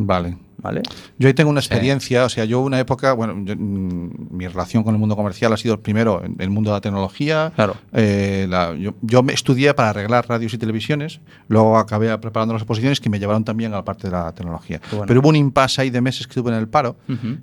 [0.00, 0.36] Vale.
[0.60, 0.82] ¿vale?
[1.18, 4.82] Yo ahí tengo una experiencia, o sea, yo una época, bueno, yo, mm, mi relación
[4.82, 7.52] con el mundo comercial ha sido primero en el mundo de la tecnología.
[7.54, 7.76] Claro.
[7.92, 12.62] Eh, la- yo, yo me estudié para arreglar radios y televisiones, luego acabé preparando las
[12.62, 14.80] exposiciones que me llevaron también a la parte de la tecnología.
[14.90, 15.06] Bueno.
[15.06, 16.96] Pero hubo un impasse ahí de meses que estuve en el paro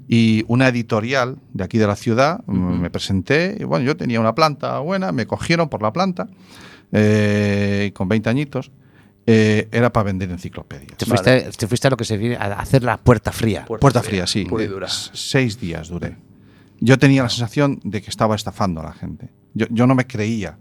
[0.09, 4.19] y una editorial de aquí de la ciudad mm, me presenté, y bueno, yo tenía
[4.19, 6.27] una planta buena, me cogieron por la planta,
[6.91, 8.71] eh, con 20 añitos,
[9.27, 10.97] eh, era para vender enciclopedias.
[10.97, 13.65] Te fuiste, te fuiste a lo que se viene a hacer la puerta fría.
[13.65, 14.45] Puerta fría, sí.
[14.45, 14.87] Pura y dura.
[14.87, 16.17] Seis días duré.
[16.79, 19.29] Yo tenía la sensación de que estaba estafando a la gente.
[19.53, 20.57] Yo, yo no me creía.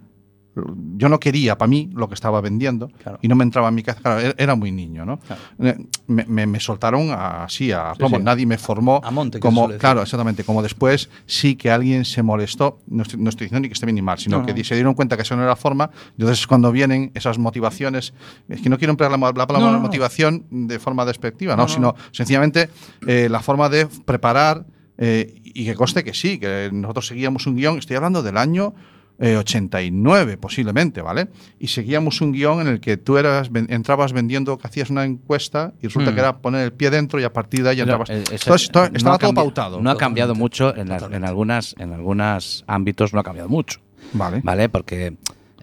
[0.96, 3.18] Yo no quería para mí lo que estaba vendiendo Claro.
[3.20, 4.00] y no me entraba en mi casa.
[4.00, 5.18] Claro, era- muy niño, ¿no?
[5.18, 5.40] Claro.
[5.60, 8.18] Eh, Me, me- me soltaron así, a Sí, plomo.
[8.18, 8.22] sí.
[8.22, 9.00] Nadie me formó.
[9.02, 10.44] A monte, como, claro, exactamente.
[10.44, 12.78] Como después sí que alguien se molestó.
[12.86, 14.62] No estoy, no estoy diciendo ni que esté bien ni mal, sino No, que no.
[14.64, 15.90] se dieron cuenta que eso no era forma.
[16.12, 18.12] Entonces es cuando vienen esas motivaciones.
[18.48, 21.66] Es que no quiero emplear la, palabra motivación de forma despectiva, no.
[21.68, 22.68] Sino sencillamente
[23.06, 24.66] eh, la forma de preparar
[24.98, 28.74] eh, y que conste que sí, que nosotros seguíamos un guion, estoy hablando del año
[29.18, 31.28] eh, 89 posiblemente, ¿vale?
[31.60, 35.04] Y seguíamos un guion en el que tú eras, ven- entrabas vendiendo, que hacías una
[35.04, 36.14] encuesta y resulta Hmm.
[36.14, 38.10] que era poner el pie dentro y a partir de ahí entrabas.
[38.10, 39.80] eh, Entonces, no estaba todo pautado.
[39.80, 40.40] No ha cambiado Totalmente.
[40.42, 41.28] mucho en, las- en Totalmente.
[41.28, 43.80] algunas en algunos ámbitos, no ha cambiado mucho.
[44.12, 44.40] Vale.
[44.42, 44.68] ¿Vale?
[44.68, 45.16] Porque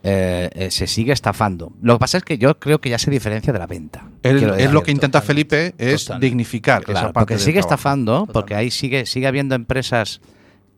[0.04, 1.74] eh, eh, se sigue estafando.
[1.82, 4.08] Lo que pasa es que yo creo que ya se diferencia de la venta.
[4.24, 6.26] Es lo que intenta Felipe es totalmente.
[6.26, 7.76] dignificar Claro, esa parte porque sigue trabajo.
[7.76, 10.20] estafando, porque ahí sigue, sigue habiendo empresas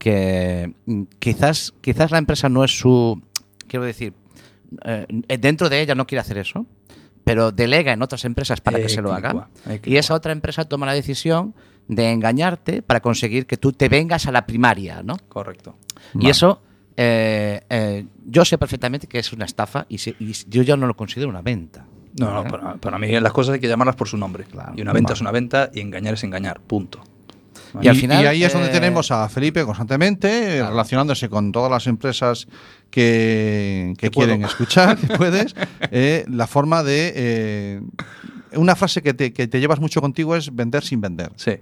[0.03, 0.73] que
[1.19, 3.21] quizás, quizás la empresa no es su.
[3.67, 4.13] Quiero decir,
[4.83, 5.07] eh,
[5.39, 6.65] dentro de ella no quiere hacer eso,
[7.23, 9.45] pero delega en otras empresas para que se lo hagan.
[9.65, 9.89] equicua.
[9.89, 11.55] Y esa otra empresa toma la decisión
[11.87, 15.17] de engañarte para conseguir que tú te vengas a la primaria, ¿no?
[15.29, 15.77] Correcto.
[16.19, 16.61] Y eso,
[16.97, 20.85] eh, eh, yo sé perfectamente que es una estafa y, se- y yo ya no
[20.85, 21.85] lo considero una venta.
[22.19, 24.43] No, no, para, para mí las cosas hay que llamarlas por su nombre.
[24.43, 24.73] Claro.
[24.75, 25.15] y una venta Vale.
[25.15, 27.01] es una venta y engañar es engañar, punto.
[27.81, 31.51] Y al Y, final, y ahí es donde eh, tenemos a Felipe constantemente relacionándose con
[31.51, 32.47] todas las empresas
[32.89, 34.27] que, que puedo.
[34.29, 35.55] quieren escuchar, que puedes.
[35.91, 37.11] eh, la forma de.
[37.15, 37.81] eh,
[38.55, 41.31] una frase que te, que te llevas mucho contigo es vender sin vender.
[41.35, 41.53] Sí.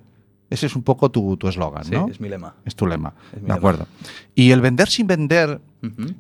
[0.50, 2.10] Ese es un poco tu tu eslogan, Sí, ¿no?
[2.10, 2.56] es mi lema.
[2.66, 3.14] Es tu lema.
[3.32, 3.56] Es de lema.
[3.56, 3.88] acuerdo.
[4.36, 5.62] Y el vender sin vender,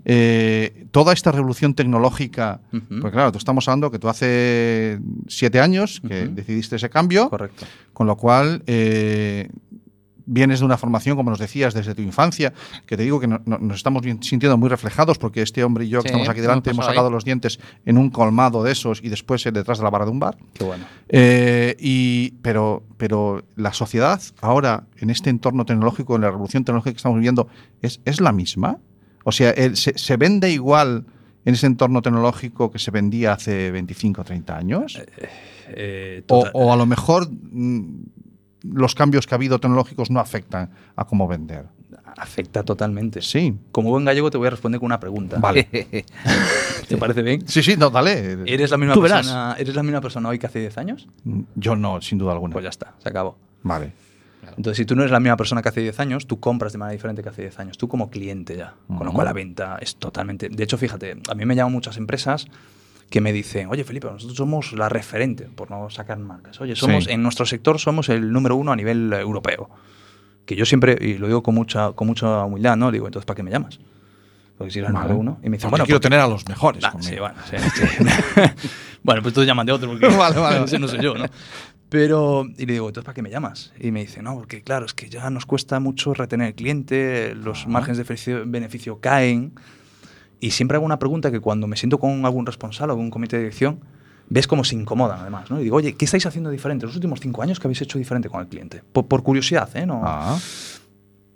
[0.06, 3.01] eh, toda esta revolución tecnológica, Ujú.
[3.01, 7.65] pues claro, tú estamos hablando que tú hace siete años que decidiste ese cambio, Correcto.
[7.91, 9.49] con lo cual eh,
[10.25, 12.53] vienes de una formación, como nos decías, desde tu infancia,
[12.86, 15.89] que te digo que no- no- nos estamos sintiendo muy reflejados porque este hombre y
[15.89, 17.13] yo que Sí, estamos aquí hemos delante hemos pasado sacado ahí.
[17.13, 20.12] los dientes en un colmado de esos y después eh, detrás de la barra de
[20.12, 20.38] un bar.
[20.53, 20.86] Qué bueno.
[21.10, 26.91] Eh, y, pero, pero la sociedad ahora, en este entorno tecnológico, en la revolución tecnológica
[26.93, 27.47] que estamos viviendo,
[27.81, 28.77] ¿es, es la misma?
[29.23, 31.05] O sea, se, se vende igual
[31.45, 35.01] en ese entorno tecnológico que se vendía hace 25 o 30 años?
[35.69, 38.03] Eh, O, o a lo mejor mm,
[38.63, 41.65] los cambios que ha habido tecnológicos no afectan a cómo vender.
[42.17, 43.21] afecta totalmente.
[43.21, 43.58] Sí.
[43.71, 45.38] Como buen gallego te voy a responder con una pregunta.
[45.39, 45.63] Vale.
[46.88, 47.47] ¿Te parece bien?
[47.47, 48.38] Sí, sí, no, dale.
[48.45, 49.21] ¿Eres la misma Tú verás.
[49.21, 51.08] persona, ¿Eres la misma persona hoy que hace 10 años?
[51.56, 52.54] Yo no, sin duda alguna.
[52.54, 53.38] Pues ya está, se acabó.
[53.63, 53.93] Vale.
[54.58, 56.80] Entonces, si tú no eres la misma persona que hace 10 años, tú compras de
[56.80, 57.78] manera diferente que hace 10 años.
[57.78, 58.74] Tú como cliente ya.
[58.88, 60.50] Con lo cual la venta es totalmente...
[60.50, 62.47] De hecho, fíjate, a mí me llaman muchas empresas
[63.12, 66.60] que me dicen, oye Felipe, nosotros somos la referente, por no sacar marcas.
[66.62, 67.12] Oye, somos Sí.
[67.12, 69.69] en nuestro sector somos el número uno a nivel eh, europeo.
[70.45, 72.89] Que yo siempre, y lo digo con mucha, con mucha humildad, ¿no?
[72.91, 73.80] Digo, entonces, ¿para qué me llamas?
[74.58, 75.39] Porque si eres el número uno.
[75.43, 76.84] Y me dicen, Porque bueno, quiero porque- tener a los mejores.
[76.84, 77.58] Ah, sí, bueno, sí,
[79.04, 80.63] bueno, pues tú llaman de otro porque Vale, vale.
[80.65, 81.26] ese no soy yo, ¿no?
[81.89, 83.74] Pero, y le digo, ¿entonces para qué me llamas?
[83.80, 87.36] Y me dice, no, porque claro, es que ya nos cuesta mucho retener el cliente,
[87.36, 89.54] los márgenes de beneficio caen.
[90.41, 93.38] Y siempre hago una pregunta que cuando me siento con algún responsable o un comité
[93.38, 93.80] de dirección,
[94.27, 95.60] ves cómo se incomodan además, ¿no?
[95.62, 96.86] Y digo, oye, ¿qué estáis haciendo diferente?
[96.86, 98.82] Los últimos cinco años que habéis hecho diferente con el cliente.
[98.91, 99.86] Por, por curiosidad, ¿eh?
[99.86, 100.38] No, Ah,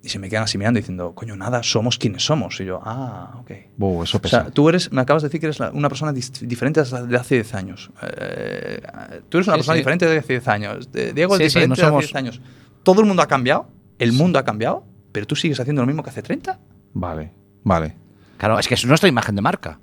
[0.01, 2.59] Y se me quedan así mirando diciendo, coño, nada, somos quienes somos.
[2.61, 3.51] Y yo, ah, ok.
[3.77, 4.41] buh, eso O pesa.
[4.43, 7.35] sea, tú eres, me acabas de decir que eres la- una persona diferente de hace
[7.35, 7.89] 10 años.
[8.03, 8.81] Eh,
[9.29, 9.79] tú eres una Sí, persona sí.
[9.79, 10.89] diferente de hace 10 años.
[10.91, 12.41] Diego es Sí, sí, diferente no de hace somos- 10 años.
[12.83, 13.67] Todo el mundo ha cambiado,
[13.99, 16.59] el mundo ha cambiado, pero tú sigues haciendo lo mismo que hace 30.
[16.93, 17.31] Vale,
[17.63, 17.95] vale.
[18.37, 19.79] Claro, es que es nuestra imagen de marca.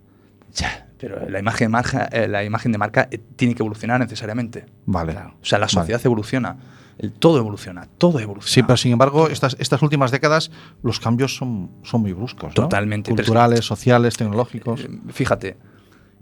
[0.54, 3.98] Ya, pero la imagen de marca, eh, la imagen de marca eh, tiene que evolucionar
[4.00, 4.66] necesariamente.
[4.86, 5.12] Vale.
[5.12, 5.34] Claro.
[5.40, 6.56] O sea, la sociedad evoluciona,
[6.98, 8.52] el, todo evoluciona, todo evoluciona.
[8.52, 10.50] Sí, pero sin embargo, estas, estas últimas décadas
[10.82, 12.48] los cambios son, son muy bruscos.
[12.48, 12.54] ¿no?
[12.54, 14.80] Totalmente, es- Culturales, sociales, tecnológicos.
[14.82, 15.56] Eh, Fíjate,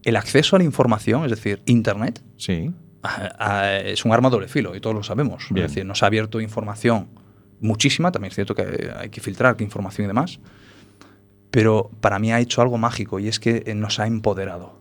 [0.04, 2.72] el acceso a la información, es decir, Internet, Sí.
[3.02, 5.46] Ah, ah, es un arma a doble filo y todos lo sabemos.
[5.50, 5.64] Bien.
[5.64, 7.08] Es decir, nos ha abierto información
[7.60, 10.38] muchísima, también es cierto que hay que filtrar qué información y demás,
[11.50, 14.78] pero para mí ha hecho algo mágico y es que eh, nos ha empoderado.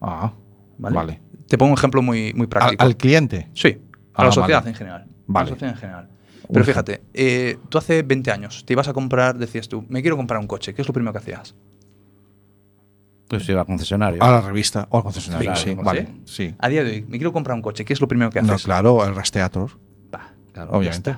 [0.00, 0.32] Ah,
[0.78, 0.96] ¿vale?
[0.96, 1.20] vale.
[1.48, 2.82] Te pongo un ejemplo muy, muy práctico.
[2.82, 3.48] al cliente.
[3.54, 3.78] sí,
[4.14, 4.70] a Ah, la sociedad vale.
[4.70, 5.02] en general.
[5.02, 5.44] A Vale.
[5.50, 6.08] la sociedad en general.
[6.48, 6.66] Pero Uf.
[6.66, 10.40] fíjate, eh, tú hace 20 años te ibas a comprar, decías tú, me quiero comprar
[10.40, 11.54] un coche, ¿qué es lo primero que hacías?
[13.28, 14.22] Pues iba al concesionario.
[14.22, 15.46] A la revista o al concesionario.
[15.50, 15.74] Claro, sí, ¿sí?
[15.82, 16.08] vale.
[16.24, 16.54] Sí.
[16.58, 18.50] A día de hoy, me quiero comprar un coche, ¿qué es lo primero que haces?
[18.50, 19.72] No, claro, el rastreator.
[20.10, 21.16] Pa, claro, Obviamente.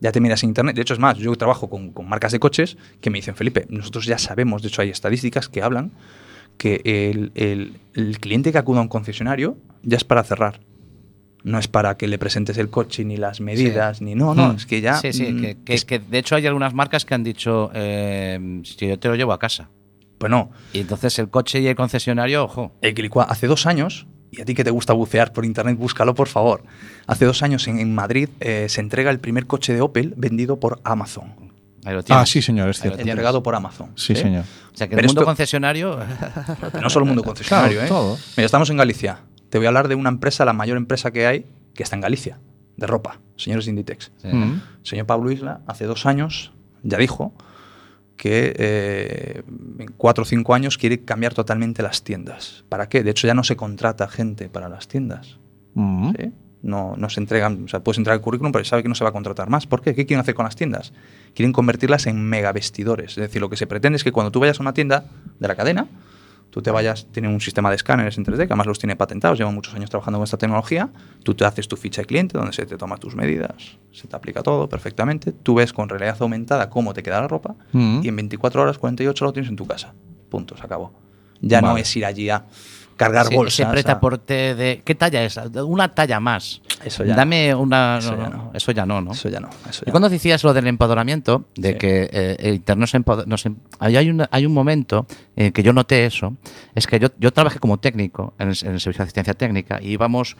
[0.00, 0.74] Ya, te miras en internet.
[0.76, 3.66] De hecho, es más, yo trabajo con, con marcas de coches que me dicen, Felipe,
[3.68, 5.92] nosotros ya sabemos, de hecho hay estadísticas que hablan
[6.56, 10.60] que el, el- el cliente que acuda a un concesionario ya es para cerrar.
[11.42, 14.56] No es para que le presentes el coche ni las medidas, ni no, no, Hmm.
[14.56, 14.96] es que ya...
[14.96, 17.70] sí, sí, mm, que, que- es- que de hecho hay algunas marcas que han dicho,
[17.74, 19.70] eh, si yo te lo llevo a casa.
[20.18, 22.72] Pues no, Y entonces el coche y el concesionario, ojo.
[23.30, 26.62] Hace dos años, y a ti que te gusta bucear por internet, búscalo por favor.
[27.06, 30.60] Hace dos años en, en Madrid eh, se entrega el primer coche de Opel vendido
[30.60, 31.32] por Amazon.
[31.84, 32.22] Ahí lo tienes.
[32.22, 32.98] Ah, sí, señor, es cierto.
[33.00, 33.90] Entregado por Amazon.
[33.96, 34.16] Sí, ¿eh?
[34.16, 34.44] señor.
[34.72, 35.98] O sea que Pero el mundo esto- concesionario.
[36.80, 37.88] No solo el mundo concesionario, Claro, ¿eh?
[37.88, 38.18] todo.
[38.36, 39.20] Mira, estamos en Galicia.
[39.48, 42.02] Te voy a hablar de una empresa, la mayor empresa que hay, que está en
[42.02, 42.38] Galicia,
[42.76, 44.12] de ropa, señores de Inditex.
[44.20, 44.28] Sí.
[44.28, 44.60] Mm.
[44.82, 47.32] Señor Pablo Isla, hace dos años, ya dijo
[48.20, 49.42] que eh,
[49.78, 52.66] en cuatro o cinco años quiere cambiar totalmente las tiendas.
[52.68, 53.02] ¿Para qué?
[53.02, 55.38] De hecho, ya no se contrata gente para las tiendas.
[55.72, 56.10] Mm.
[56.10, 56.32] ¿sí?
[56.60, 59.04] No, no se entregan, o sea, puedes entregar el currículum, pero sabe que no se
[59.04, 59.66] va a contratar más.
[59.66, 59.94] ¿Por qué?
[59.94, 60.92] ¿Qué quieren hacer con las tiendas?
[61.34, 63.12] Quieren convertirlas en mega vestidores.
[63.12, 65.06] Es decir, lo que se pretende es que cuando tú vayas a una tienda
[65.38, 65.86] de la cadena,
[66.50, 69.38] tú te vayas, tienen un sistema de escáneres en 3D, que además los tiene patentados,
[69.38, 70.90] llevan muchos años trabajando con esta tecnología,
[71.22, 74.16] tú te haces tu ficha de cliente, donde se te toman tus medidas, se te
[74.16, 78.00] aplica todo perfectamente, tú ves con realidad aumentada cómo te queda la ropa, Mm.
[78.02, 79.94] y en 24 horas, 48 lo tienes en tu casa.
[80.28, 80.92] Punto, se acabó.
[81.40, 82.44] Ya no es ir allí a
[83.04, 83.60] cargar Ese- bolsas.
[83.60, 84.82] Ese pretaporte de.
[84.84, 85.36] ¿Qué talla es?
[85.64, 86.60] Una talla más.
[86.84, 87.98] Eso ya Dame una.
[87.98, 88.50] Eso no, ya no, no.
[88.54, 89.12] Eso ya no, ¿no?
[89.12, 89.48] Eso ya no.
[89.68, 91.78] Eso Y ya cuando decías lo del empoderamiento, de Sí.
[91.78, 95.62] que eh, el Internet nos empoder- nos em- hay, un, hay un momento en que
[95.62, 96.36] yo noté eso,
[96.74, 99.78] es que yo, yo trabajé como técnico en el, en el servicio de asistencia técnica
[99.82, 100.36] y íbamos,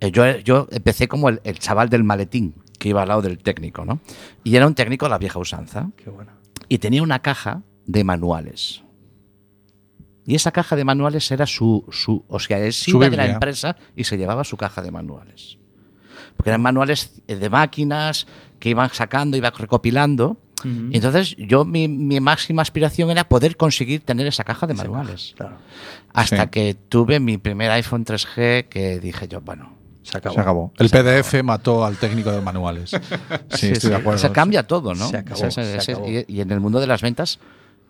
[0.00, 3.38] eh, yo, yo empecé como el, el chaval del maletín que iba al lado del
[3.38, 4.00] técnico, ¿no?
[4.44, 6.32] Y era un técnico de la vieja usanza Qué bueno.
[6.68, 8.82] y tenía una caja de manuales.
[10.24, 13.16] Y esa caja de manuales era su, su o sea, él se Su iba de
[13.16, 15.58] la empresa y se llevaba su caja de manuales.
[16.36, 18.26] porque eran manuales eh, de máquinas
[18.60, 20.38] que iban sacando, iba recopilando.
[20.64, 25.34] Entonces, yo mi, mi máxima aspiración era poder conseguir tener esa caja de manuales.
[25.36, 25.56] Claro.
[26.14, 26.48] Hasta Sí.
[26.50, 30.34] que tuve mi primer iPhone 3G que dije yo, bueno, Se acabó.
[30.36, 30.72] Se acabó.
[30.78, 32.92] El PDF mató al técnico de manuales.
[33.50, 34.18] Sí, estoy de acuerdo.
[34.20, 35.08] Se cambia todo, ¿no?
[35.08, 36.08] Se acabó, O sea, se ese- acabó.
[36.08, 37.40] y, y en el mundo de las ventas,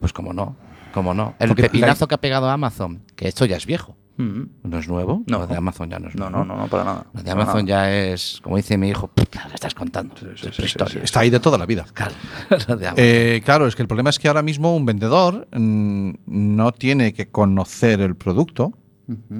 [0.01, 0.57] pues como no,
[0.93, 1.35] como no.
[1.39, 4.43] El Porque la- pepinazo que ha pegado Amazon, que esto ya es viejo, Mm.
[4.65, 5.39] no es nuevo, No.
[5.41, 6.45] lo de Amazon ya no es No, nuevo.
[6.45, 7.07] no, no, no, para nada.
[7.15, 10.15] Lo de Amazon ya es, como dice mi hijo, "Puta, ¿qué estás contando?
[10.19, 10.93] sí, Es sí, prehistoria".
[10.93, 11.05] sí, sí.
[11.05, 11.87] Está ahí de toda la vida.
[11.95, 12.13] Claro.
[12.97, 17.13] Eh, claro, es que el problema es que ahora mismo un vendedor mm, no tiene
[17.15, 18.73] que conocer el producto,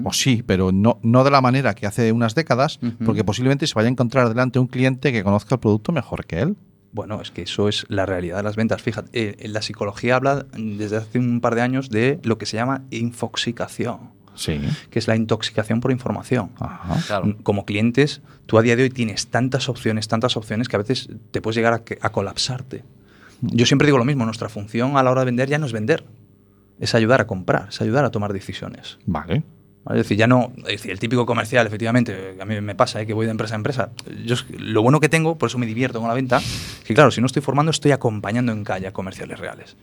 [0.03, 3.73] o sí, pero no, no de la manera que hace unas décadas, porque posiblemente se
[3.75, 6.57] vaya a encontrar delante un cliente que conozca el producto mejor que él.
[6.93, 8.81] Bueno, es que eso es la realidad de las ventas.
[8.81, 12.37] Fíjate, eh, en la psicología habla mm, desde hace un par de años de lo
[12.37, 14.59] que se llama infoxicación, Sí.
[14.89, 16.51] que es la intoxicación por información.
[16.59, 16.95] Ajá.
[17.07, 17.25] Claro.
[17.25, 20.79] Mm, Como clientes, tú a día de hoy tienes tantas opciones, tantas opciones que a
[20.79, 22.83] veces te puedes llegar a, que- a colapsarte.
[23.41, 25.73] Yo siempre digo lo mismo, nuestra función a la hora de vender ya no es
[25.73, 26.05] vender,
[26.79, 28.99] es ayudar a comprar, es ayudar a tomar decisiones.
[29.05, 29.43] Vale.
[29.85, 29.99] ¿Vale?
[29.99, 33.05] Es decir, ya no, es decir, el típico comercial, efectivamente, a mí me pasa, ¿eh?
[33.05, 33.89] que voy de empresa a empresa.
[34.25, 36.41] Yo, lo bueno que tengo, por eso me divierto con la venta,
[36.85, 39.75] que claro, si no estoy formando, estoy acompañando en calle a comerciales reales.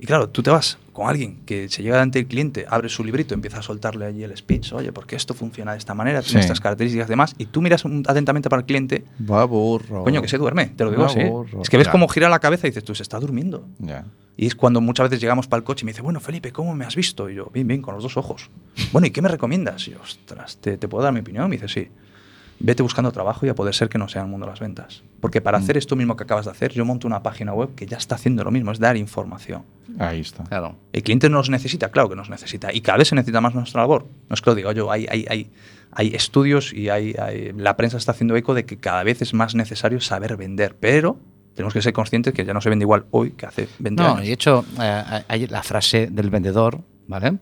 [0.00, 3.04] Y claro, tú te vas con alguien que se llega delante del cliente, abre su
[3.04, 6.40] librito, empieza a soltarle allí el speech, oye, porque esto funciona de esta manera, tiene
[6.40, 6.46] Sí.
[6.46, 10.02] estas características y demás, y tú miras un- atentamente para el cliente, Va burro.
[10.04, 11.20] coño, que se duerme, te lo digo así.
[11.60, 11.92] Es que ves Ya.
[11.92, 13.66] cómo gira la cabeza y dices, tú, se está durmiendo.
[13.78, 14.04] Ya.
[14.36, 16.74] Y es cuando muchas veces llegamos para el coche y me dice, bueno, Felipe, ¿cómo
[16.74, 17.28] me has visto?
[17.28, 18.48] Y yo, bien, bien, con los dos ojos.
[18.92, 19.86] Bueno, ¿y qué me recomiendas?
[19.86, 21.48] Y yo, ostras, ¿te, te puedo dar mi opinión?
[21.50, 21.88] Me dice, sí.
[22.62, 25.02] Vete buscando trabajo y a poder ser que no sea el mundo de las ventas.
[25.20, 27.86] Porque para hacer esto mismo que acabas de hacer, yo monto una página web que
[27.86, 29.62] ya está haciendo lo mismo, es dar información.
[29.98, 30.44] Ahí está.
[30.44, 30.76] Claro.
[30.92, 31.90] ¿El cliente nos necesita?
[31.90, 32.72] Claro que nos necesita.
[32.72, 34.06] Y cada vez se necesita más nuestra labor.
[34.28, 35.50] No es que lo diga yo, hay, hay, hay,
[35.92, 39.32] hay estudios y hay, hay- la prensa está haciendo eco de que cada vez es
[39.32, 40.76] más necesario saber vender.
[40.78, 41.18] Pero
[41.54, 44.08] tenemos que ser conscientes que ya no se vende igual hoy que hace 20 No,
[44.10, 44.24] años.
[44.24, 47.38] y de hecho, eh, hay la frase del vendedor, ¿vale?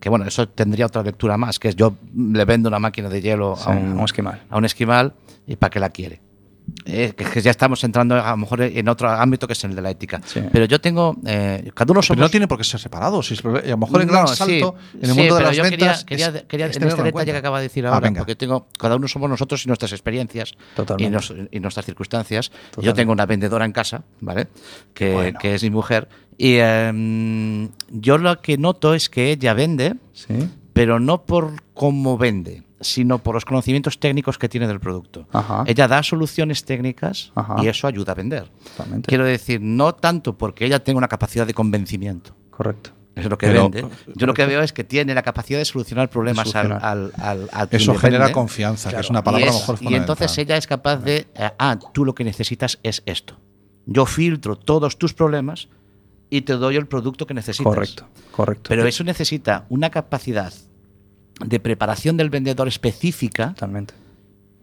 [0.00, 3.20] Que bueno, eso tendría otra lectura más, que es yo le vendo una máquina de
[3.20, 4.42] hielo Sí, a, un, un esquimal.
[4.48, 5.12] a un esquimal
[5.46, 6.20] y para qué la quiere.
[6.84, 9.74] Eh, que, que ya estamos entrando a lo mejor en otro ámbito que es el
[9.74, 10.20] de la ética.
[10.24, 10.40] Sí.
[10.52, 12.20] Pero yo tengo, eh, cada uno Pero somos...
[12.20, 13.22] no tiene por qué ser separado.
[13.24, 15.38] Si es- a lo mejor el No, gran sí, salto en el sí, mundo de
[15.40, 15.78] pero las yo ventas.
[15.78, 18.20] quería, es- quería, quería es en este detalle que acaba de decir Ah, ahora, venga.
[18.20, 20.52] porque tengo, cada uno somos nosotros y nuestras experiencias
[20.98, 22.50] y, nos- y nuestras circunstancias.
[22.50, 23.00] Yo Totalmente.
[23.00, 24.46] tengo una vendedora en casa, ¿vale?
[24.94, 25.38] Que, bueno.
[25.40, 26.08] que es mi mujer.
[26.42, 30.48] Y em, yo lo que noto es que ella vende, Sí.
[30.72, 35.28] pero no por cómo vende, sino por los conocimientos técnicos que tiene del producto.
[35.32, 35.64] Ajá.
[35.66, 37.56] Ella da soluciones técnicas Ajá.
[37.62, 38.50] y eso ayuda a vender.
[38.70, 39.06] Totalmente.
[39.08, 42.34] Quiero decir, no tanto porque ella tenga una capacidad de convencimiento.
[42.50, 42.92] Correcto.
[43.16, 43.86] Es lo que Pero- vende.
[44.14, 46.84] Yo lo que veo es que tiene la capacidad de solucionar problemas al, solucionar.
[47.18, 48.32] al, al, Eso genera vende.
[48.32, 51.26] confianza, que es una palabra y, a lo mejor y entonces ella es capaz de,
[51.34, 53.38] eh, ah, tú lo que necesitas es esto.
[53.84, 55.68] Yo filtro todos tus problemas
[56.30, 57.64] y te doy el producto que necesitas.
[57.64, 58.06] Correcto.
[58.30, 58.68] Correcto.
[58.68, 60.52] Pero eso necesita una capacidad
[61.44, 63.94] de preparación del vendedor específica, Totalmente.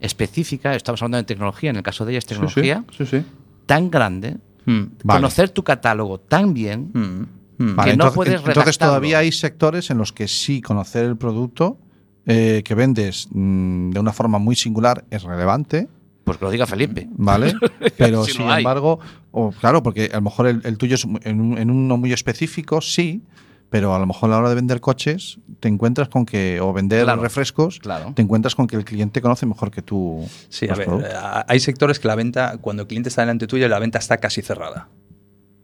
[0.00, 2.34] específica, estamos hablando de tecnología, en el caso de ella es Sí, sí.
[2.34, 3.22] tecnología, Sí, sí.
[3.66, 4.82] tan grande, Mm.
[5.02, 5.18] Vale.
[5.20, 7.26] conocer tu catálogo tan bien, Mm.
[7.60, 7.74] Mm.
[7.76, 11.16] Vale, que no entonces, puedes entonces todavía hay sectores en los que sí conocer el
[11.16, 11.78] producto
[12.26, 15.88] eh, que vendes mm, de una forma muy singular es relevante,
[16.28, 17.08] pues que lo diga Felipe.
[17.12, 17.54] ¿vale?
[17.98, 19.00] Pero Si sin embargo,
[19.32, 22.12] o, claro, porque a lo mejor el, el tuyo es en, un- en uno muy
[22.12, 23.22] específico, sí,
[23.70, 26.72] pero a lo mejor a la hora de vender coches te encuentras con que, o
[26.72, 28.12] vender Claro, refrescos, claro.
[28.14, 30.26] te encuentras con que el cliente conoce mejor que tú.
[30.48, 31.12] Sí, a ver, productos.
[31.12, 34.16] eh, hay sectores que la venta, cuando el cliente está delante tuyo, la venta está
[34.16, 34.88] casi cerrada.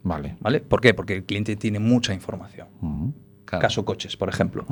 [0.02, 0.36] Vale.
[0.40, 0.60] ¿Vale?
[0.60, 0.92] ¿Por qué?
[0.92, 2.66] Porque el cliente tiene mucha información.
[3.46, 3.62] Claro.
[3.62, 4.66] Caso coches, por ejemplo.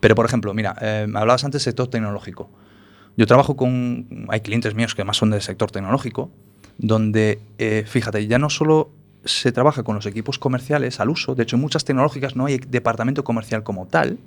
[0.00, 2.50] Pero, por ejemplo, mira, eh, hablabas antes del sector tecnológico.
[3.16, 4.26] Yo trabajo con.
[4.28, 6.30] Hay clientes míos que más son del sector tecnológico,
[6.78, 8.90] donde, eh, fíjate, ya no solo
[9.24, 12.58] se trabaja con los equipos comerciales al uso, de hecho, en muchas tecnológicas no hay
[12.58, 14.18] departamento comercial como tal,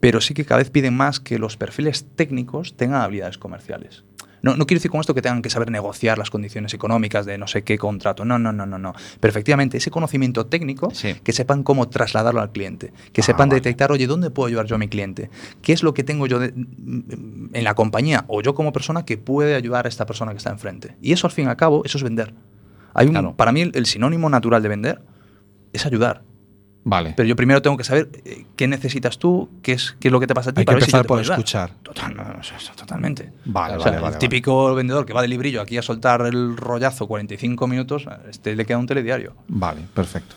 [0.00, 4.04] pero sí que cada vez piden más que los perfiles técnicos tengan habilidades comerciales.
[4.42, 7.38] No, no quiero decir con esto que tengan que saber negociar las condiciones económicas de
[7.38, 8.24] no sé qué contrato.
[8.24, 8.92] No, no, no, no, no.
[9.20, 11.14] Pero efectivamente, ese conocimiento técnico, Sí.
[11.24, 13.60] que sepan cómo trasladarlo al cliente, que Ah, sepan vale.
[13.60, 15.30] detectar, oye, ¿dónde puedo ayudar yo a mi cliente?
[15.62, 19.18] ¿Qué es lo que tengo yo de- en la compañía o yo como persona que
[19.18, 20.96] puede ayudar a esta persona que está enfrente?
[21.00, 22.34] Y eso, al fin y al cabo, eso es vender.
[22.94, 23.34] Hay un, Claro.
[23.36, 25.02] Para mí, el, el sinónimo natural de vender
[25.72, 26.22] es ayudar.
[26.88, 27.14] Vale.
[27.16, 30.20] Pero yo primero tengo que saber eh, qué necesitas tú, qué es, qué es lo
[30.20, 30.60] que te pasa a ti.
[30.60, 31.70] Hay que para ver si yo empezar te por escuchar.
[31.82, 33.32] Total, no, no, eso- eso totalmente.
[33.44, 36.20] Vale, O sea, vale, el vale, típico vendedor que va de librillo aquí a soltar
[36.22, 39.34] el rollazo 45 minutos, a este le queda un telediario.
[39.48, 40.36] Vale, perfecto.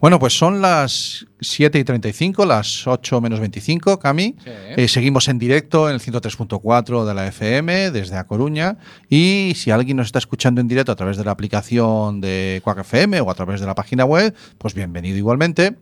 [0.00, 4.34] Bueno, pues son las 7 y 35, las 8 menos 25, Cami.
[4.46, 8.78] Eh, seguimos en directo en el 103.4 de la FM desde A Coruña.
[9.10, 12.78] Y si alguien nos está escuchando en directo a través de la aplicación de Quack
[12.78, 15.76] FM o a través de la página web, pues bienvenido igualmente.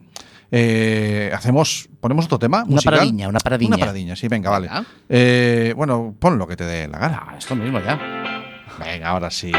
[0.50, 2.64] Eh, hacemos, ponemos otro tema.
[2.64, 2.94] Una musical?
[2.94, 3.76] paradiña, una paradiña.
[3.76, 4.68] Una paradiña, sí, venga, vale.
[5.08, 7.22] Eh, bueno, pon lo que te dé la gana.
[7.24, 7.96] Ah, esto mismo ya.
[8.80, 9.52] Venga, ahora sí.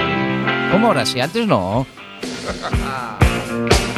[0.70, 1.22] ¿Cómo ahora sí?
[1.22, 1.88] Antes no.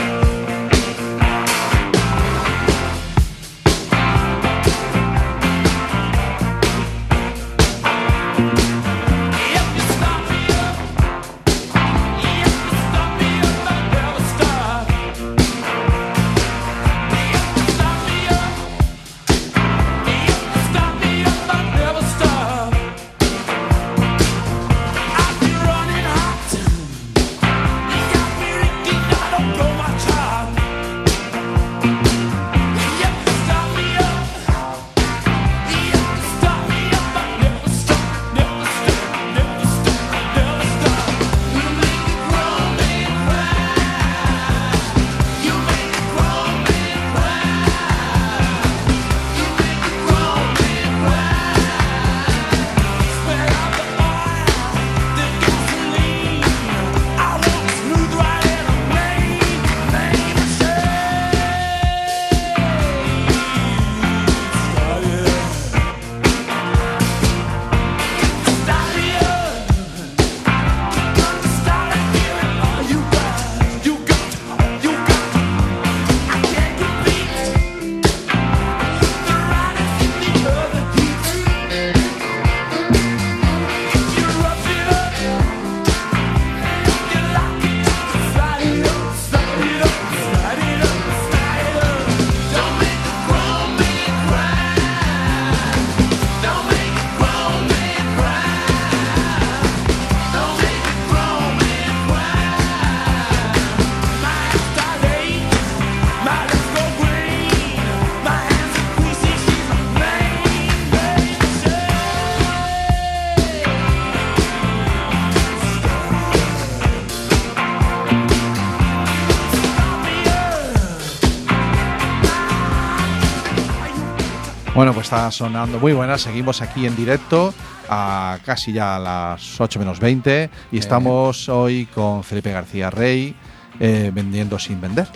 [124.82, 126.18] Bueno, pues está sonando muy buena.
[126.18, 127.54] Seguimos aquí en directo
[127.88, 133.36] a casi ya a las 8 menos 20 y estamos hoy con Felipe García Rey
[133.80, 135.08] eh, vendiendo sin vender.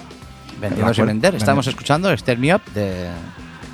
[0.61, 1.34] Vendiendo sin vender.
[1.34, 3.09] Estamos escuchando Step Me Up de,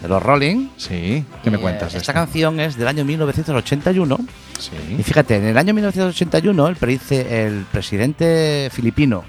[0.01, 0.69] de los Rolling.
[0.77, 1.93] Sí, ¿qué me Y, cuentas?
[1.93, 4.17] eh, Esta canción es del año 1981.
[4.17, 5.03] Y Sí.
[5.03, 9.25] fíjate, en el año 1981 el, predice- el presidente filipino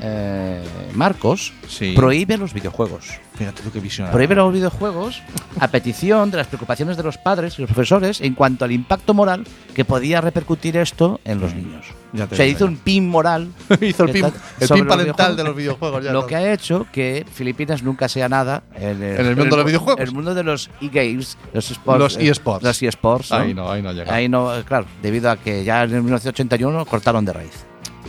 [0.00, 0.62] eh,
[0.94, 1.92] Marcos Sí.
[1.94, 3.06] prohíbe los videojuegos.
[3.36, 4.10] Fíjate tú qué visión.
[4.10, 5.22] Prohíbe los videojuegos
[5.60, 9.14] a petición de las preocupaciones de los padres y los profesores en cuanto al impacto
[9.14, 9.44] moral
[9.74, 11.86] que podía repercutir esto en los niños.
[12.12, 12.66] Ya Se hizo yo.
[12.66, 13.52] un pin moral.
[13.80, 15.44] Hizo el pin, el pin los parental de videojuegos.
[15.44, 16.04] los videojuegos.
[16.04, 16.26] ya Lo no.
[16.26, 19.66] que ha hecho que Filipinas nunca sea nada en el, En el mundo de los
[19.66, 20.00] videojuegos.
[20.00, 21.98] El mundo de los e-games, los esports.
[22.00, 22.24] Los eh.
[22.62, 23.30] Los eSports.
[23.32, 24.12] Ahí no, ahí no llega.
[24.12, 27.64] Ahí no, claro, debido a que ya en el 1981 cortaron de raíz.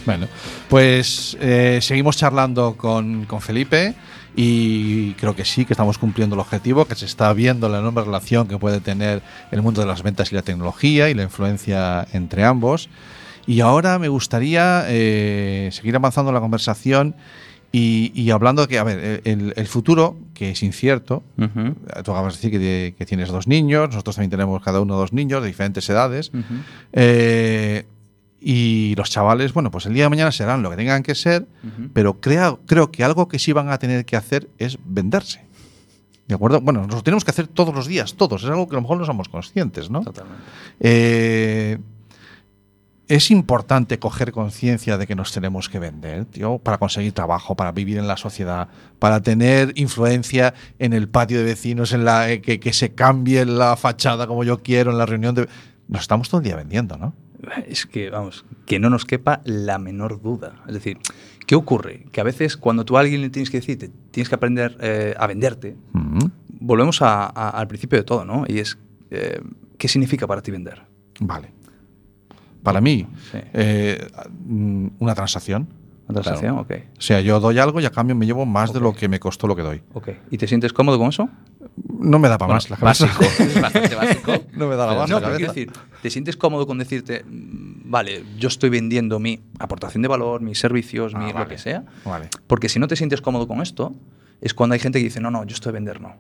[0.10, 0.28] Bueno,
[0.70, 3.94] pues eh, seguimos charlando con, con Felipe
[4.36, 8.02] y creo que sí, que estamos cumpliendo el objetivo, que se está viendo la enorme
[8.02, 12.08] relación que puede tener el mundo de las ventas y la tecnología y la influencia
[12.12, 12.90] entre ambos.
[13.46, 17.16] Y ahora me gustaría eh, seguir avanzando la conversación
[17.72, 21.76] y, y hablando de que, a ver, el, el futuro, que es incierto, Ujú.
[22.04, 25.14] tú acabas de decir que, que tienes dos niños, nosotros también tenemos cada uno dos
[25.14, 26.30] niños de diferentes edades.
[26.34, 26.56] Ujú.
[26.94, 27.86] Eh,
[28.42, 31.48] y los chavales, bueno, pues el día de mañana serán lo que tengan que ser,
[31.94, 35.46] pero creo, creo que algo que sí van a tener que hacer es venderse.
[36.28, 36.62] ¿De acuerdo?
[36.62, 38.44] Bueno, nos lo tenemos que hacer todos los días, todos.
[38.44, 40.02] Es algo que a lo mejor no somos conscientes, ¿no?
[40.02, 40.44] Totalmente.
[40.80, 41.80] Eh,
[43.08, 47.72] es importante coger conciencia de que nos tenemos que vender, tío, para conseguir trabajo, para
[47.72, 48.68] vivir en la sociedad,
[49.00, 53.44] para tener influencia en el patio de vecinos, en la eh, que, que se cambie
[53.46, 55.50] la fachada como yo quiero, en la reunión de.
[55.88, 57.16] Nos estamos todo el día vendiendo, ¿no?
[57.68, 60.56] Es que, vamos, que no nos quepa la menor duda.
[60.68, 60.98] Es decir,
[61.48, 62.06] ¿qué ocurre?
[62.12, 64.78] Que a veces cuando tú a alguien le tienes que decir, te- tienes que aprender
[64.82, 65.76] eh, a venderte,
[66.60, 68.44] volvemos a- a- al principio de todo, ¿no?
[68.48, 68.78] Y es,
[69.12, 69.40] eh,
[69.78, 70.82] ¿qué significa para ti vender?
[71.22, 71.52] Vale.
[72.64, 73.38] Para mí, Sí.
[73.54, 74.08] eh,
[75.00, 75.70] una transacción.
[76.08, 76.58] ¿Una transacción?
[76.58, 76.72] Ok.
[76.98, 79.20] O sea, yo doy algo y a cambio me llevo más de lo que me
[79.20, 79.82] costó lo que doy.
[79.94, 80.10] Ok.
[80.32, 81.30] ¿Y te sientes cómodo con eso?
[81.88, 83.06] No me da para más la cabeza.
[83.08, 84.34] Básico, es bastante básico.
[84.54, 85.48] No me da la No, más la quiero cabeza.
[85.54, 85.72] decir,
[86.02, 90.60] ¿te sientes cómodo con decirte, "Mm, vale, yo estoy vendiendo mi aportación de valor, mis
[90.60, 91.84] servicios, mi, Ah, lo que sea.
[92.06, 92.30] Vale.
[92.48, 93.94] Porque si no te sientes cómodo con esto,
[94.42, 96.16] es cuando hay gente que dice, no, no, yo estoy a vender, no.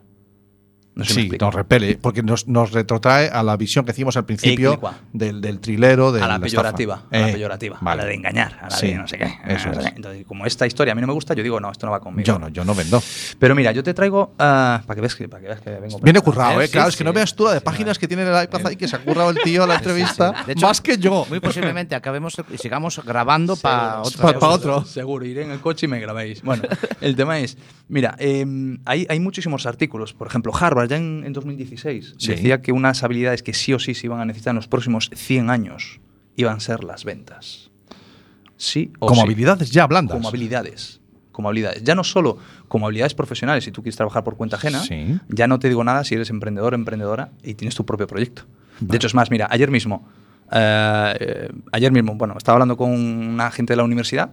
[0.96, 4.26] No sé sí, nos repele, porque nos, nos retrotrae a la visión que hicimos al
[4.26, 4.82] principio
[5.14, 8.02] del, del trilero, de a la peyorativa, a la Eh, peyorativa, vale.
[8.02, 9.32] a la de engañar, a la Sí, de no sé qué.
[9.48, 9.86] eso es.
[9.96, 12.02] Entonces, como esta historia a mí no me gusta, yo digo, no, esto no va
[12.02, 12.26] conmigo.
[12.26, 13.02] Yo no, yo no vendo.
[13.40, 16.00] Pero mira, yo te traigo, ah, para que veas que, para que, veas que vengo
[16.00, 16.66] Viene currado, ¿eh?
[16.68, 18.76] sí, claro, es que no veas tú la de páginas que tiene el iPad ahí
[18.76, 20.34] que se ha currado el tío a la entrevista.
[20.46, 21.26] De hecho, más que yo.
[21.30, 24.22] Muy posiblemente acabemos y sigamos grabando para otro.
[24.22, 24.84] Pa- pa otro.
[24.86, 26.42] Seguro, iré en el coche y me grabéis.
[26.42, 26.64] Bueno,
[27.00, 28.46] el tema es, mira, eh,
[28.86, 30.14] hay, hay muchísimos artículos.
[30.14, 32.32] Por ejemplo, Harvard ya en, en 2016 Sí.
[32.32, 35.10] decía que unas habilidades que sí o sí se iban a necesitar en los próximos
[35.14, 36.00] 100 años
[36.36, 37.72] iban a ser las ventas.
[38.58, 39.28] Sí o Como sí.
[39.28, 40.16] habilidades ya blandas.
[40.18, 41.00] Como habilidades.
[41.32, 41.84] Como habilidades.
[41.84, 45.18] Ya no solo como habilidades profesionales, si tú quieres trabajar por cuenta ajena, Sí.
[45.30, 48.44] ya no te digo nada si eres emprendedor, emprendedora y tienes tu propio proyecto.
[48.82, 50.08] De hecho, es más, mira, ayer mismo,
[50.52, 54.32] eh, eh, ayer mismo, bueno, estaba hablando con una gente de la universidad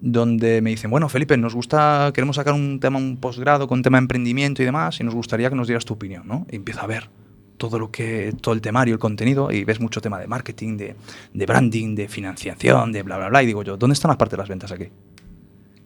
[0.00, 3.98] donde me dicen, bueno, Felipe, nos gusta, queremos sacar un tema, un posgrado con tema
[3.98, 6.46] de emprendimiento y demás, y nos gustaría que nos dieras tu opinión, ¿no?
[6.50, 7.10] Y empiezo a ver
[7.56, 10.94] todo lo que, todo el temario, el contenido, y ves mucho tema de marketing, de,
[11.34, 14.36] de branding, de financiación, de bla, bla, bla, y digo yo, ¿dónde están las partes
[14.36, 14.88] de las ventas aquí?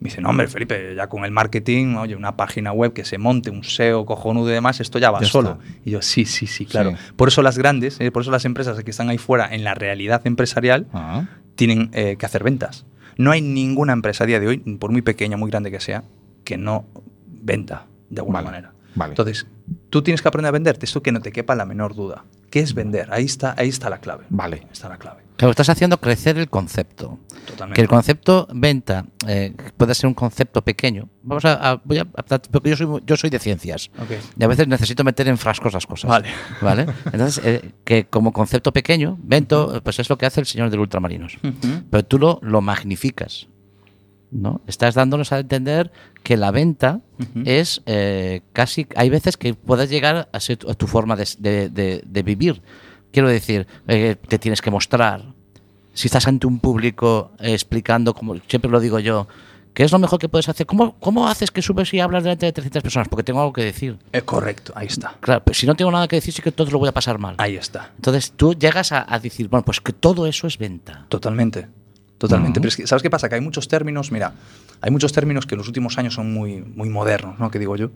[0.01, 3.19] Me dice, no, hombre, Felipe, ya con el marketing, oye, una página web que se
[3.19, 5.59] monte, un SEO cojonudo y demás, esto ya va Ya solo.
[5.63, 5.79] está.
[5.85, 6.91] Y yo, sí, sí, sí, claro.
[6.91, 6.97] Sí.
[7.15, 9.75] Por eso las grandes, eh, por eso las empresas que están ahí fuera en la
[9.75, 10.89] realidad empresarial,
[11.55, 12.85] tienen eh, que hacer ventas.
[13.23, 16.03] No hay ninguna empresa a día de hoy, por muy pequeña, muy grande que sea,
[16.45, 16.87] que no
[17.27, 18.73] venda de alguna Vale, manera.
[18.97, 19.13] vale.
[19.13, 19.47] Entonces,
[19.91, 22.25] tú tienes que aprender a venderte, esto que no te quepa la menor duda.
[22.51, 23.13] ¿Qué es vender?
[23.13, 24.25] Ahí está, ahí está la clave.
[24.29, 24.57] Vale.
[24.57, 25.22] Ahí está la clave.
[25.37, 27.19] Claro, estás haciendo crecer el concepto.
[27.47, 27.75] Totalmente.
[27.75, 31.09] Que el concepto venta eh, puede ser un concepto pequeño.
[31.23, 34.11] Vamos a, a- voy a, porque yo soy, yo soy de ciencias Ok.
[34.39, 36.09] y a veces necesito meter en frascos las cosas.
[36.09, 36.29] Vale.
[36.61, 36.87] ¿Vale?
[37.13, 40.81] Entonces, eh, que como concepto pequeño, vento, pues es lo que hace el señor del
[40.81, 41.39] ultramarinos.
[41.91, 43.49] Pero tú lo, lo magnificas.
[44.31, 44.61] ¿no?
[44.67, 47.01] Estás dándonos a entender que la venta
[47.45, 48.87] es eh, casi.
[48.97, 52.63] Hay veces que puedes llegar a ser tu, tu forma de, de- de- de vivir.
[53.13, 55.23] Quiero decir, eh, te tienes que mostrar.
[55.93, 59.29] Si estás ante un público eh, explicando, como siempre lo digo yo,
[59.75, 60.67] ¿qué es lo mejor que puedes hacer?
[60.67, 63.09] ¿Cómo, ¿Cómo haces que subes y hablas delante de 300 personas?
[63.09, 63.99] Porque tengo algo que decir.
[64.13, 65.17] Eh, correcto, ahí está.
[65.21, 67.19] Claro, pero si no tengo nada que decir, sí que todo lo voy a pasar
[67.19, 67.35] mal.
[67.39, 67.93] Ahí está.
[67.97, 71.05] Entonces tú llegas a, a decir, bueno, pues que todo eso es venta.
[71.11, 71.69] Totalmente.
[72.17, 72.61] Totalmente.
[72.61, 73.29] Pero es que, ¿sabes qué pasa?
[73.29, 74.33] Que hay muchos términos, mira,
[74.81, 77.51] hay muchos términos que en los últimos años son muy, muy modernos, ¿no?
[77.51, 77.91] Que digo yo.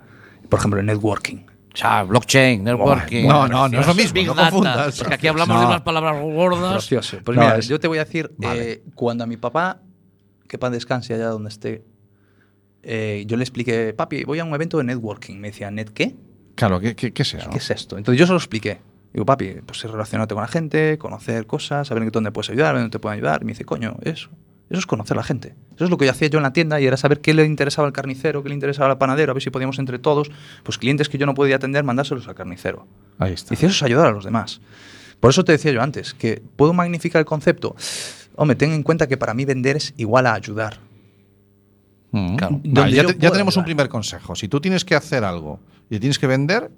[0.50, 1.46] Por ejemplo, el networking.
[1.76, 3.26] O sea, blockchain, networking.
[3.28, 4.98] no, no, no es lo mismo, Big no data, confundas.
[4.98, 5.60] Porque aquí hablamos No.
[5.60, 6.72] de unas palabras gordas.
[6.72, 7.18] Precioso.
[7.22, 8.72] Pues No, mira, es- yo te voy a decir, Vale.
[8.72, 9.80] eh, cuando a mi papá,
[10.48, 11.84] que pan descanse allá donde esté,
[12.82, 15.36] eh, yo le expliqué, papi, voy a un evento de networking.
[15.38, 16.14] Me decía, ¿net qué?
[16.54, 17.50] Claro, ¿qué, qué, qué es eso?
[17.50, 17.98] ¿Qué es esto?
[17.98, 18.80] Entonces yo se lo expliqué.
[19.12, 22.74] Digo, papi, pues es relacionarte con la gente, conocer cosas, saber en dónde puedes ayudar,
[22.74, 23.42] dónde te pueden ayudar.
[23.42, 24.30] Y me dice, coño, eso.
[24.68, 25.54] Eso es conocer a la gente.
[25.76, 27.44] Eso es lo que yo hacía yo en la tienda y era saber qué le
[27.44, 30.30] interesaba al carnicero, qué le interesaba al panadero, a ver si podíamos entre todos,
[30.64, 32.86] pues clientes que yo no podía atender, mandárselos al carnicero.
[33.18, 33.50] Ahí está.
[33.50, 34.60] Dice, eso es ayudar a los demás.
[35.20, 37.76] Por eso te decía yo antes, que puedo magnificar el concepto.
[38.34, 40.78] Hombre, ten en cuenta que para mí vender es igual a ayudar.
[42.10, 42.36] Mm.
[42.36, 42.60] Claro.
[42.64, 44.34] Vale, ya, te- tenemos un primer consejo.
[44.34, 46.70] Si tú tienes que hacer algo y tienes que vender,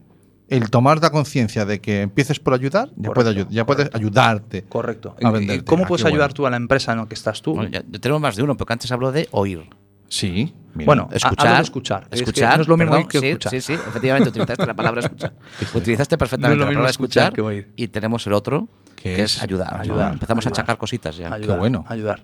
[0.48, 3.90] el tomar la conciencia de que empieces por ayudar, ya, Correcto, puede, ayu- ya puedes
[3.94, 4.64] ayudarte.
[4.64, 5.14] Correcto.
[5.22, 5.62] A ¿Y- venderte.
[5.62, 6.34] ¿Y cómo Ah, puedes qué ayudar bueno.
[6.34, 7.54] tú a la empresa en la que estás tú?
[7.54, 9.68] Bueno, ya- tenemos más de uno, porque antes hablo de oír.
[10.10, 10.54] Sí.
[10.74, 10.86] mira.
[10.86, 11.56] Bueno, Escuchar.
[11.56, 12.02] de escuchar.
[12.04, 12.56] Es que Escuchar.
[12.56, 13.50] no es lo mismo perdón, oír que sí, escuchar.
[13.50, 15.32] Sí, sí, efectivamente, utilizaste la palabra escuchar.
[15.74, 19.74] Utilizaste perfectamente No la palabra escuchar escuchar, y tenemos el otro, Que es ayudar.
[19.74, 19.80] ¿no?
[19.80, 20.58] ayudar, Empezamos ayudar.
[20.58, 21.34] a achacar cositas ya.
[21.34, 21.84] Ayudar, bueno.
[21.88, 22.22] Ayudar.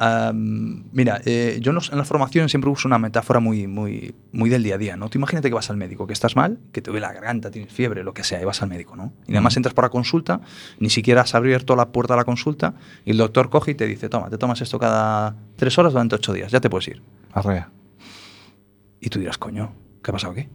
[0.00, 4.14] Am, mira, eh, yo en, los- en las formaciones siempre uso una metáfora muy, muy,
[4.30, 5.08] muy del día a día, ¿no?
[5.10, 7.72] Tú imagínate que vas al médico, que estás mal, que te duele la garganta, tienes
[7.72, 9.12] fiebre, lo que sea, y vas al médico, ¿no?
[9.26, 10.40] Y además entras por la consulta,
[10.78, 12.74] ni siquiera has abierto la puerta a la consulta,
[13.04, 16.14] y el doctor coge y te dice, toma, te tomas esto cada tres horas durante
[16.14, 17.02] ocho días, ya te puedes ir.
[17.32, 17.68] Arrea.
[19.00, 19.72] Y tú dirás, coño,
[20.02, 20.46] ¿qué ha pasado aquí?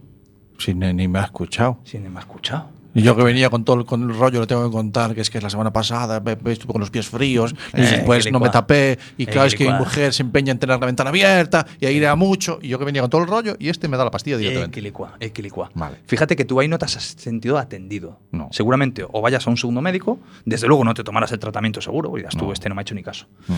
[0.58, 1.80] Si ni, ni me ha escuchado.
[1.84, 2.70] Si ni me ha escuchado.
[2.94, 5.20] Y yo que venía con todo el, con el rollo, le tengo que contar que
[5.20, 8.50] es que la semana pasada estuve con los pies fríos y Eh, después no me
[8.50, 8.98] tapé.
[9.18, 11.86] Y Eh, claro, es que mi mujer se empeña en tener la ventana abierta y
[11.86, 12.58] ahí a mucho.
[12.62, 14.78] Y yo que venía con todo el rollo y este me da la pastilla directamente.
[14.78, 15.70] Equilicua, equilicua.
[15.74, 15.96] Vale.
[16.06, 18.20] Fíjate que tú ahí no te has sentido atendido.
[18.30, 18.48] No.
[18.52, 22.12] Seguramente o vayas a un segundo médico, desde luego no te tomarás el tratamiento seguro,
[22.14, 22.52] y dirás tú, No.
[22.52, 23.26] este no me ha hecho ni caso.
[23.48, 23.52] Mm.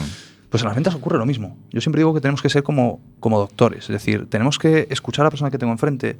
[0.49, 1.59] Pues en las ventas ocurre lo mismo.
[1.72, 5.22] Yo siempre digo que tenemos que ser como, como doctores, es decir, tenemos que escuchar
[5.22, 6.16] a la persona que tengo enfrente,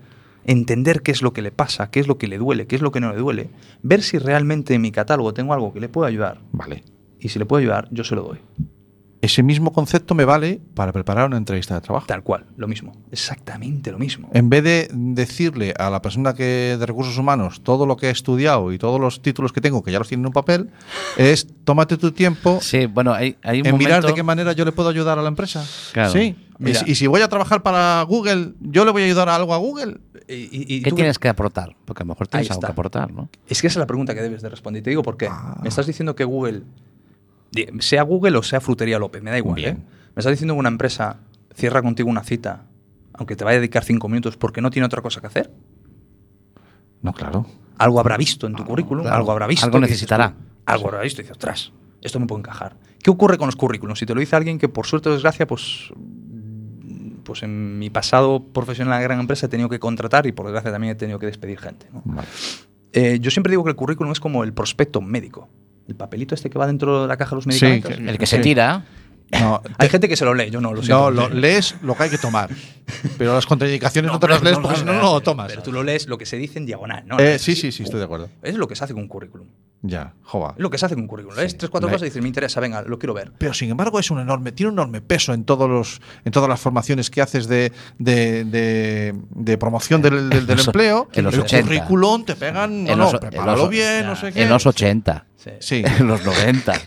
[0.47, 2.82] entender qué es lo que le pasa, qué es lo que le duele, qué es
[2.82, 3.51] lo que no le duele,
[3.82, 6.84] ver si realmente en mi catálogo tengo algo que le puede ayudar Vale.
[7.20, 8.38] y si le puedo ayudar, yo se lo doy.
[9.22, 12.07] ese mismo concepto me vale para preparar una entrevista de trabajo.
[12.07, 12.92] Tal cual, lo mismo.
[13.11, 14.30] Exactamente lo mismo.
[14.32, 18.11] En vez de decirle a la persona que de recursos humanos todo lo que he
[18.11, 20.70] estudiado y todos los títulos que tengo, que ya los tiene en un papel,
[21.16, 24.64] es tómate tu tiempo Sí, bueno, hay, hay un en mirar de qué manera yo
[24.64, 25.66] le puedo ayudar a la empresa.
[25.92, 26.12] Claro.
[26.12, 26.36] Sí.
[26.59, 26.80] Mira.
[26.86, 29.59] y si voy a trabajar para Google, yo le voy a ayudar a algo a
[29.59, 29.99] Google.
[30.29, 31.77] Y- y- y ¿Qué tú- tienes que aportar?
[31.85, 33.29] Porque a lo mejor tienes algo que aportar, ¿no?
[33.49, 34.81] Es que esa es la pregunta que debes de responder.
[34.81, 35.29] Y te digo por qué.
[35.31, 35.59] Ah.
[35.62, 36.62] Me estás diciendo que Google,
[37.81, 39.57] sea Google o sea Frutería López, me da igual.
[39.57, 39.77] Bien.
[39.77, 39.81] ¿eh?
[40.16, 41.18] Me estás diciendo que una empresa
[41.55, 42.64] cierra contigo una cita,
[43.14, 45.51] aunque te vaya a dedicar cinco minutos porque no tiene otra cosa que hacer.
[47.03, 47.47] No, claro.
[47.79, 49.16] Algo habrá visto en tu currículum, claro.
[49.16, 49.64] algo habrá visto.
[49.66, 50.35] Algo dices necesitará.
[50.64, 51.72] Algo habrá visto y dices, ostras,
[52.03, 52.77] esto me puede encajar.
[53.03, 53.99] ¿Qué ocurre con los currículums?
[53.99, 55.91] Si te lo dice alguien que por suerte o desgracia, pues,
[57.27, 60.47] pues en mi pasado profesional en la gran empresa he tenido que contratar y por
[60.47, 61.87] desgracia también he tenido que despedir gente.
[61.93, 62.01] ¿no?
[62.05, 62.29] Vale.
[62.93, 65.51] Eh, yo siempre digo que el currículum es como el prospecto médico.
[65.87, 67.93] El papelito este que va dentro de la caja de los medicamentos.
[67.99, 68.85] El que se Sí.
[69.33, 71.11] No, Hay gente que se lo lee, yo no lo siento.
[71.11, 72.49] no lo, lees lo que hay que tomar.
[73.18, 75.49] Pero las contraindicaciones no, te las lees porque si no, no lo tomas.
[75.49, 77.18] Pero tú lo lees lo que se dice en diagonal, ¿no?
[77.18, 78.29] Eh, sí, sí, sí, estoy de acuerdo.
[78.43, 79.49] Es lo que se hace con un currículum.
[79.83, 80.55] Ya, jova.
[80.57, 81.37] Es lo que se hace con un currículum.
[81.39, 83.33] Lees tres, cuatro Me- cosas y dices, me interesa, venga, lo quiero ver.
[83.37, 86.49] Pero sin embargo es un enorme, tiene un enorme peso en todos los, en todas
[86.49, 91.09] las formaciones que haces de, de, de- de promoción del, del- empleo.
[91.14, 91.62] en los el 80.
[91.66, 94.43] currículum te pegan, no, En no, los- en prepáralo los- bien, no sé qué.
[94.45, 95.27] En los 80.
[95.37, 95.51] Sí.
[95.61, 95.83] Sí.
[95.85, 96.72] En los 90.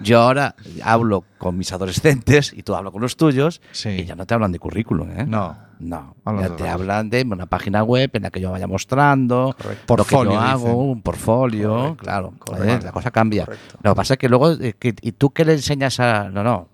[0.00, 3.88] Yo ahora hablo con mis adolescentes y tú hablas con los tuyos Sí.
[3.90, 5.24] y ya no te hablan de currículum, ¿eh?
[5.26, 5.56] No.
[5.78, 9.54] No, ya te hablan de una página web en la que yo vaya mostrando
[9.88, 10.74] lo que yo hago, dicen.
[10.74, 12.86] un portfolio, Correcto, claro, correcto.
[12.86, 13.44] la cosa cambia.
[13.44, 13.78] Correcto.
[13.82, 16.30] Lo que pasa es que luego, eh, que- ¿y tú qué le enseñas a...?
[16.30, 16.70] No, no,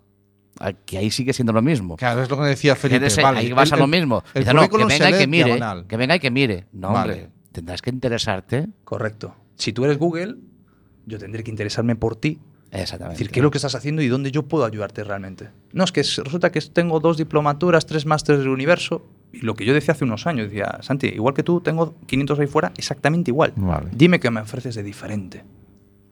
[0.86, 1.96] que ahí sigue siendo lo mismo.
[1.96, 3.08] Claro, es lo que decía Felipe.
[3.20, 4.22] vale, ahí vas el- a lo el- mismo.
[4.34, 5.86] El Dice, no, que venga y que mire, diagonal.
[5.88, 6.66] que venga y que mire.
[6.72, 7.12] No, Vale.
[7.12, 8.68] hombre, tendrás que interesarte.
[8.84, 9.34] Correcto.
[9.56, 10.36] Si tú eres Google,
[11.06, 12.38] yo tendré que interesarme por ti.
[12.72, 13.18] Es Exactamente.
[13.18, 15.50] decir, qué es lo que estás haciendo y dónde yo puedo ayudarte realmente.
[15.72, 19.06] No, es que es- resulta que tengo dos diplomaturas, tres másteres del universo.
[19.32, 22.38] Y lo que yo decía hace unos años, decía, Santi, igual que tú, tengo 500
[22.38, 23.52] ahí fuera, exactamente igual.
[23.56, 23.88] Vale.
[23.92, 25.44] Dime qué me ofreces de diferente.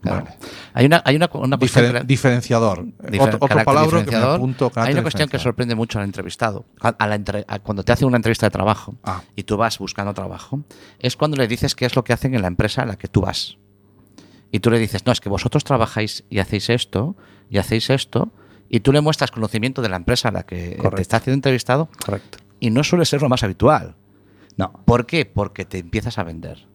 [0.02, 0.24] Claro.
[0.24, 0.36] Vale.
[0.72, 2.84] Hay una, hay una, una cuestión Diferen- diferenciador.
[2.84, 4.36] Difer- otro otro palabra que me diferenciador.
[4.36, 4.72] apunto.
[4.76, 6.64] Hay una cuestión que sorprende mucho al entrevistado.
[6.80, 9.22] A- a la entre- a cuando te hacen una entrevista de trabajo Ah.
[9.36, 10.60] y tú vas buscando trabajo,
[10.98, 13.08] es cuando le dices qué es lo que hacen en la empresa a la que
[13.08, 13.58] tú vas.
[14.52, 17.16] Y tú le dices, no, es que vosotros trabajáis y hacéis esto,
[17.48, 18.32] y hacéis esto,
[18.68, 20.96] y tú le muestras conocimiento de la empresa a la que Correcto.
[20.96, 22.38] te está haciendo entrevistado, Correcto.
[22.60, 23.96] y no suele ser lo más habitual.
[24.56, 25.24] No, ¿Por qué?
[25.26, 26.66] Porque te empiezas a vender.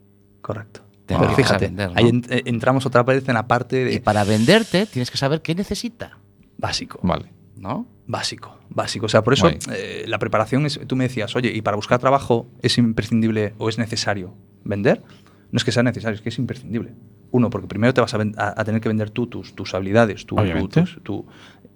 [0.42, 0.82] correcto.
[1.06, 1.98] Te Pero empiezas a fíjate, vender, ¿no?
[1.98, 5.18] ahí en- eh, entramos otra vez en la parte Y de para venderte tienes que
[5.18, 6.18] saber qué necesita,
[6.58, 7.00] básico.
[7.04, 7.32] Vale.
[7.58, 7.86] ¿no?
[8.08, 9.06] Básico, básico.
[9.06, 12.00] O sea, por eso eh, la preparación es, tú me decías, oye, ¿y para buscar
[12.00, 15.04] trabajo es imprescindible o es necesario vender?
[15.52, 16.94] No es que sea necesario, es que es imprescindible.
[17.36, 19.74] Uno, porque primero te vas a, ven- a- a tener que vender tú tus, tus
[19.74, 20.36] habilidades, tu,
[20.70, 21.26] tus- tu-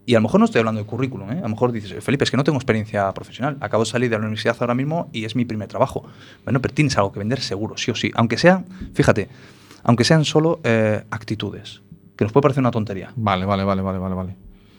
[0.06, 1.40] y a lo mejor no estoy hablando de currículum, ¿eh?
[1.40, 4.16] a lo mejor dices, Felipe, es que no tengo experiencia profesional, acabo de salir de
[4.18, 6.04] la universidad ahora mismo y es mi primer trabajo.
[6.46, 8.10] Bueno, pero tienes algo que vender seguro, sí o sí.
[8.16, 9.28] Aunque sean, fíjate,
[9.84, 11.82] aunque sean solo eh, actitudes,
[12.16, 14.36] que nos puede parecer una tontería, Vale, vale, vale, vale, vale, vale.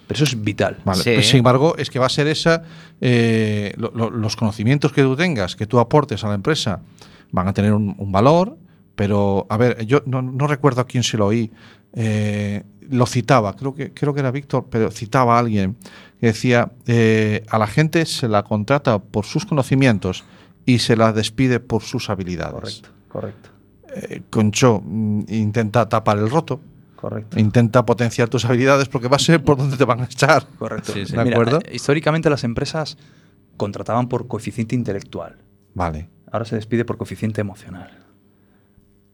[0.06, 0.78] pero eso es vital.
[0.84, 1.10] Vale, Sí.
[1.14, 2.64] pues, sin embargo, es que va a ser esa.
[3.00, 6.80] eh, lo- lo- los conocimientos que tú tengas, que tú aportes a la empresa,
[7.30, 8.56] van a tener un, un valor,
[9.00, 11.50] pero, a ver, yo no, no recuerdo a quién se lo oí.
[11.94, 15.76] eh, lo citaba, creo que, creo que era Víctor, pero citaba a alguien
[16.20, 20.24] que decía: eh, a la gente se la contrata por sus conocimientos
[20.66, 22.82] y se la despide por sus habilidades.
[22.82, 23.50] Correcto, correcto,
[23.96, 26.60] Eh, Concho, mm, intenta tapar el roto.
[26.96, 27.40] correcto.
[27.40, 30.46] Intenta potenciar tus habilidades porque va a ser por donde te van a echar.
[30.58, 30.92] Correcto.
[30.92, 31.12] Sí, sí.
[31.12, 31.60] Mira, ¿De acuerdo?
[31.64, 32.98] eh, históricamente las empresas
[33.56, 35.38] contrataban por coeficiente intelectual.
[35.72, 37.90] Vale, Ahora se despide por coeficiente emocional.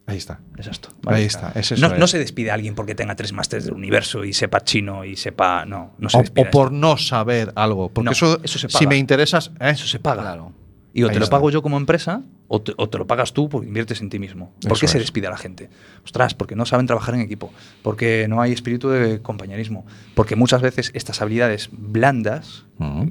[0.06, 0.40] Ahí está.
[0.56, 0.88] Es esto.
[1.06, 2.00] Ahí está, es eso no, es.
[2.00, 5.16] no se despide a alguien porque tenga tres másteres del universo y sepa chino y
[5.16, 5.64] sepa.
[5.66, 6.48] No, no se O, despide.
[6.48, 7.88] o por no saber algo.
[7.90, 8.88] Porque No, eso, eso se si paga.
[8.88, 9.70] me interesas, ¿eh?
[9.70, 10.22] Eso se paga.
[10.22, 10.52] Claro.
[10.94, 13.34] Y o Ahí te lo pago yo como empresa o te, o te lo pagas
[13.34, 14.52] tú porque inviertes en ti mismo.
[14.62, 15.02] ¿Por Eso qué se es.
[15.04, 15.68] despide a la gente?
[16.04, 17.52] Ostras, porque no saben trabajar en equipo,
[17.82, 19.84] porque no hay espíritu de compañerismo,
[20.14, 22.64] porque muchas veces estas habilidades blandas,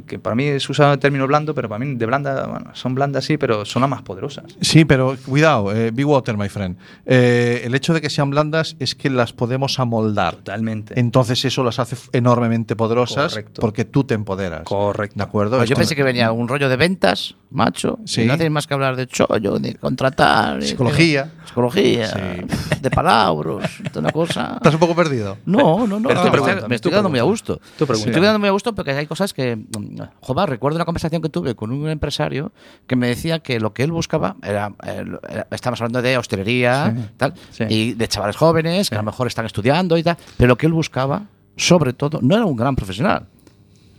[0.05, 2.93] Que para mí se usa el término blando, pero para mí de blanda, bueno, son
[2.93, 4.45] blandas sí, pero son las más poderosas.
[4.61, 6.77] Sí, pero cuidado, eh, be water, my friend.
[7.05, 10.35] Eh, el hecho de que sean blandas es que las podemos amoldar.
[10.35, 10.99] Totalmente.
[10.99, 13.61] Entonces eso las hace enormemente poderosas Correcto.
[13.61, 14.61] porque tú te empoderas.
[14.63, 15.15] Correcto.
[15.17, 15.57] ¿De acuerdo?
[15.57, 17.97] Pues yo pensé que venía un rollo de ventas, macho.
[18.05, 18.21] Sí.
[18.21, 20.59] Y no hacéis más que hablar de chollo, de contratar.
[20.59, 21.31] de- Psicología.
[21.45, 22.07] Psicología.
[22.07, 22.75] Sí.
[22.85, 23.71] De palabras.
[23.91, 24.53] de una cosa.
[24.57, 25.37] ¿Estás un poco perdido?
[25.45, 26.07] No, no, no.
[26.07, 27.59] Pero no, tú me estoy- me tú estoy quedando muy a gusto.
[27.77, 28.05] Tú pregunta.
[28.05, 29.54] Me estoy quedando muy a gusto porque hay cosas que.
[29.55, 32.51] Mm, Joder, recuerdo una conversación que tuve con un empresario
[32.87, 34.73] que me decía que lo que él buscaba era.
[34.85, 37.05] eh, era- estamos hablando de hostelería, Sí.
[37.17, 37.63] tal, Sí.
[37.69, 40.65] y de chavales jóvenes que a lo mejor están estudiando y tal, pero lo que
[40.65, 41.23] él buscaba
[41.57, 43.27] sobre todo, no era un gran profesional.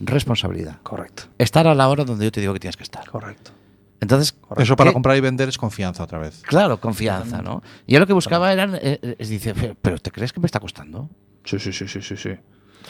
[0.01, 0.79] Responsabilidad.
[0.83, 1.25] Correcto.
[1.39, 3.07] Estar a la hora donde yo te digo que tienes que estar.
[3.09, 3.53] Correcto.
[4.01, 4.93] Entonces, Eso para ¿qué?
[4.95, 6.43] comprar y vender es confianza otra vez.
[6.43, 7.63] Claro, confianza, ¿no?
[7.87, 8.75] Y yo lo que buscaba eran.
[8.75, 11.09] eh, eh, dice, ¿pero te crees que me está costando?
[11.45, 12.15] Sí, sí, sí, sí, sí.
[12.17, 12.31] sí.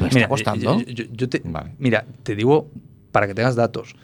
[0.00, 0.80] ¿Me está costando?
[0.80, 1.72] yo- yo- yo te- Vale.
[1.78, 2.70] Mira, te digo,
[3.12, 3.94] para que tengas datos,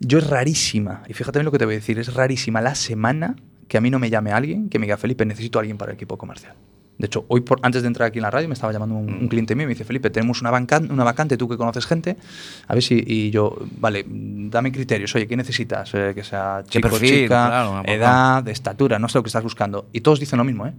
[0.00, 2.74] yo es rarísima, y fíjate bien lo que te voy a decir, es rarísima la
[2.74, 3.36] semana
[3.68, 5.92] que a mí no me llame alguien que me diga, Felipe, necesito a alguien para
[5.92, 6.54] el equipo comercial.
[6.98, 9.06] De hecho, hoy por, antes de entrar aquí en la radio me estaba llamando un,
[9.06, 9.20] Mm.
[9.22, 11.86] un cliente mío y me dice, Felipe, tenemos una, vacan- una vacante, tú que conoces
[11.86, 12.16] gente,
[12.68, 13.02] a ver si...
[13.06, 15.90] Y yo, vale, dame criterios, oye, ¿qué necesitas?
[15.94, 17.08] Eh, que sea ¿Qué chico, perfil?
[17.22, 19.88] chica, Claro, edad, de estatura, no sé lo que estás buscando.
[19.92, 20.74] Y todos dicen lo mismo, ¿eh?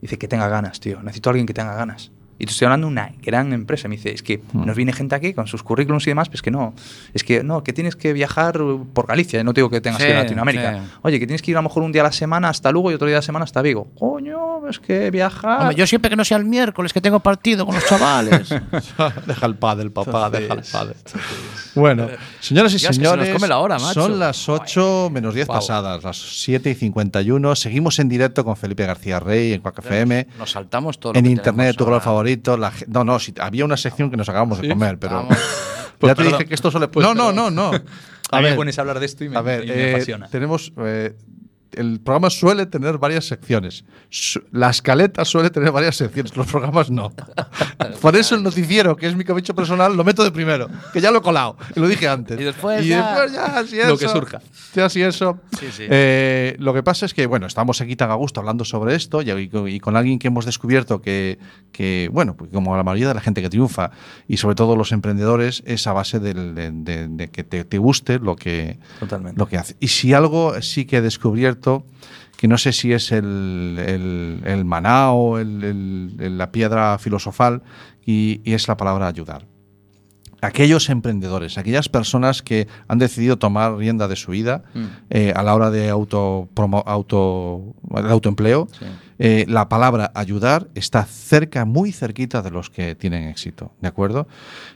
[0.00, 1.02] Dice que tenga ganas, tío.
[1.02, 2.10] Necesito a alguien que tenga ganas.
[2.40, 3.86] Y te estoy hablando de una gran empresa.
[3.86, 6.50] Me dice, es que nos viene gente aquí con sus currículums y demás, pues que
[6.50, 6.74] no.
[7.14, 8.58] Es que no, que tienes que viajar
[8.94, 9.44] por Galicia.
[9.44, 10.72] No te digo que tengas Sí, que ir a Latinoamérica.
[10.82, 10.90] sí.
[11.02, 12.90] Oye, que tienes que ir a lo mejor un día a la semana hasta Lugo
[12.90, 13.88] y otro día a la semana hasta Vigo.
[13.98, 15.60] Coño, es que viajar.
[15.60, 18.48] Hombre, yo siempre que no sea el miércoles que tengo partido con los chavales.
[19.26, 20.94] deja el padre, papá, deja el padre.
[21.74, 22.08] Bueno,
[22.40, 23.92] señoras y es se nos señores, come la hora, macho.
[24.02, 25.58] son las 8 menos 10 Guau.
[25.58, 27.54] pasadas, las 7 y 51.
[27.56, 30.26] Seguimos en directo con Felipe García Rey en Quack FM.
[30.38, 31.12] Nos saltamos todo.
[31.12, 32.56] lo En que internet, tu color favorito.
[32.56, 35.26] La, no, no, si, había una sección que nos acabamos de comer, pero.
[36.02, 36.32] Ya Pues te perdón.
[36.38, 36.88] dije que esto suele.
[36.88, 37.72] Pues no, no, no, no.
[38.30, 39.94] a mí me pones a hablar de esto y me, A ver, y me eh,
[39.94, 40.28] apasiona.
[40.28, 40.72] tenemos.
[40.78, 41.14] eh,
[41.72, 43.84] el programa suele tener varias secciones.
[44.52, 47.12] La escaleta suele tener varias secciones, los programas no.
[48.00, 51.10] Por eso el noticiero, que es mi capricho personal, lo meto de primero, que ya
[51.10, 52.40] lo he colado, y lo dije antes.
[52.40, 53.32] Y después Y ya- después
[53.70, 54.40] ya, Lo eso, que surja.
[54.74, 55.38] Ya, si eso.
[55.58, 55.84] Sí, sí.
[55.88, 59.22] Eh, lo que pasa es que, bueno, estamos aquí tan a gusto hablando sobre esto
[59.22, 61.38] y, y con alguien que hemos descubierto que,
[61.72, 63.90] que, bueno, pues como la mayoría de la gente que triunfa
[64.28, 67.78] y sobre todo los emprendedores, es a base del- de, de- de que te, te
[67.78, 69.38] guste lo que, Totalmente.
[69.38, 69.76] lo que hace.
[69.80, 71.59] Y si algo sí que he descubierto,
[72.36, 77.62] que no sé si es el, el, el maná o el- la piedra filosofal,
[78.04, 79.46] y, y es la palabra ayudar.
[80.42, 84.84] Aquellos emprendedores, aquellas personas que han decidido tomar rienda de su vida Mm.
[85.10, 88.66] eh, a la hora de auto, promo- auto, el autoempleo,
[89.18, 94.28] eh, la palabra ayudar está cerca, muy cerquita de los que tienen éxito, ¿de acuerdo?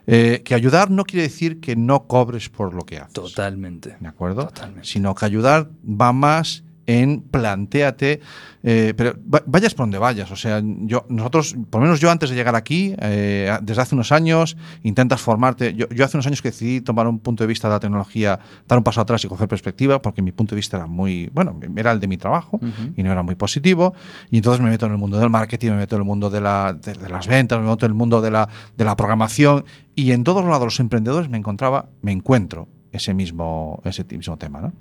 [0.06, 3.14] Eh, que ayudar no quiere decir que no cobres por lo que haces.
[3.14, 3.96] Totalmente.
[4.00, 4.44] ¿De acuerdo?
[4.48, 4.86] Totalmente.
[4.86, 8.20] Sino que ayudar va más en planteate,
[8.62, 10.30] eh, pero va- vayas por donde vayas.
[10.30, 13.94] O sea, yo, nosotros, por lo menos yo antes de llegar aquí, eh, desde hace
[13.94, 15.74] unos años, intentas formarte.
[15.74, 18.38] Yo, yo hace unos años que decidí tomar un punto de vista de la tecnología,
[18.68, 21.58] dar un paso atrás y coger perspectiva, porque mi punto de vista era muy, bueno,
[21.76, 22.58] era el de mi trabajo
[22.96, 23.94] y no era muy positivo.
[24.30, 26.40] Y entonces me meto en el mundo del marketing, me meto en el mundo de,
[26.40, 29.64] la- de- de las ventas, me meto en el mundo de la, de la programación.
[29.94, 34.60] Y en todos lados los emprendedores me encontraba, me encuentro ese mismo, ese mismo tema.
[34.60, 34.72] ¿no?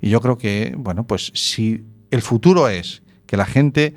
[0.00, 3.94] Y yo creo que, bueno, pues si el futuro es que la gente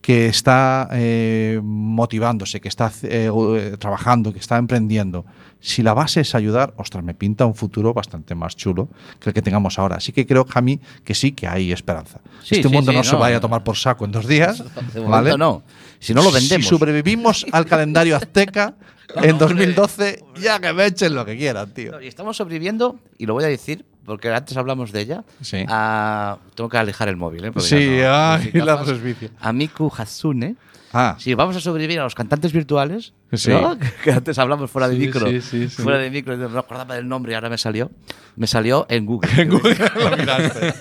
[0.00, 5.26] que está eh, motivándose, que está eh, trabajando, que está emprendiendo,
[5.60, 9.34] si la base es ayudar, ostras, me pinta un futuro bastante más chulo que el
[9.34, 9.96] que tengamos ahora.
[9.96, 12.20] Así que creo, Jami, que sí que hay esperanza.
[12.42, 14.62] Sí, este sí, mundo sí, no, se vaya a tomar por saco en dos días.
[14.94, 15.36] De ¿vale?
[15.36, 15.64] no.
[15.98, 16.64] Si no lo vendemos.
[16.64, 18.74] Si sobrevivimos al calendario azteca
[19.16, 22.00] en 2012, ya que me echen lo que quieran, tío.
[22.00, 25.24] Y estamos sobreviviendo, y lo voy a decir, porque antes hablamos de ella.
[25.40, 25.64] Sí.
[25.68, 27.52] a- tengo que alejar el móvil, ¿eh?
[27.52, 29.30] Porque Sí, ya no- ay, sin la presbicia.
[29.40, 30.56] A Miku Hatsune.
[30.90, 33.50] Ah, Si vamos a sobrevivir a los cantantes virtuales, Sí.
[33.50, 33.76] ¿no?
[34.02, 35.82] que antes hablamos fuera de Sí, micro, sí, sí, sí.
[35.82, 37.90] fuera de micro, no acordaba del nombre y ahora me salió,
[38.36, 39.30] me salió en Google.
[39.44, 40.74] Lo miraste.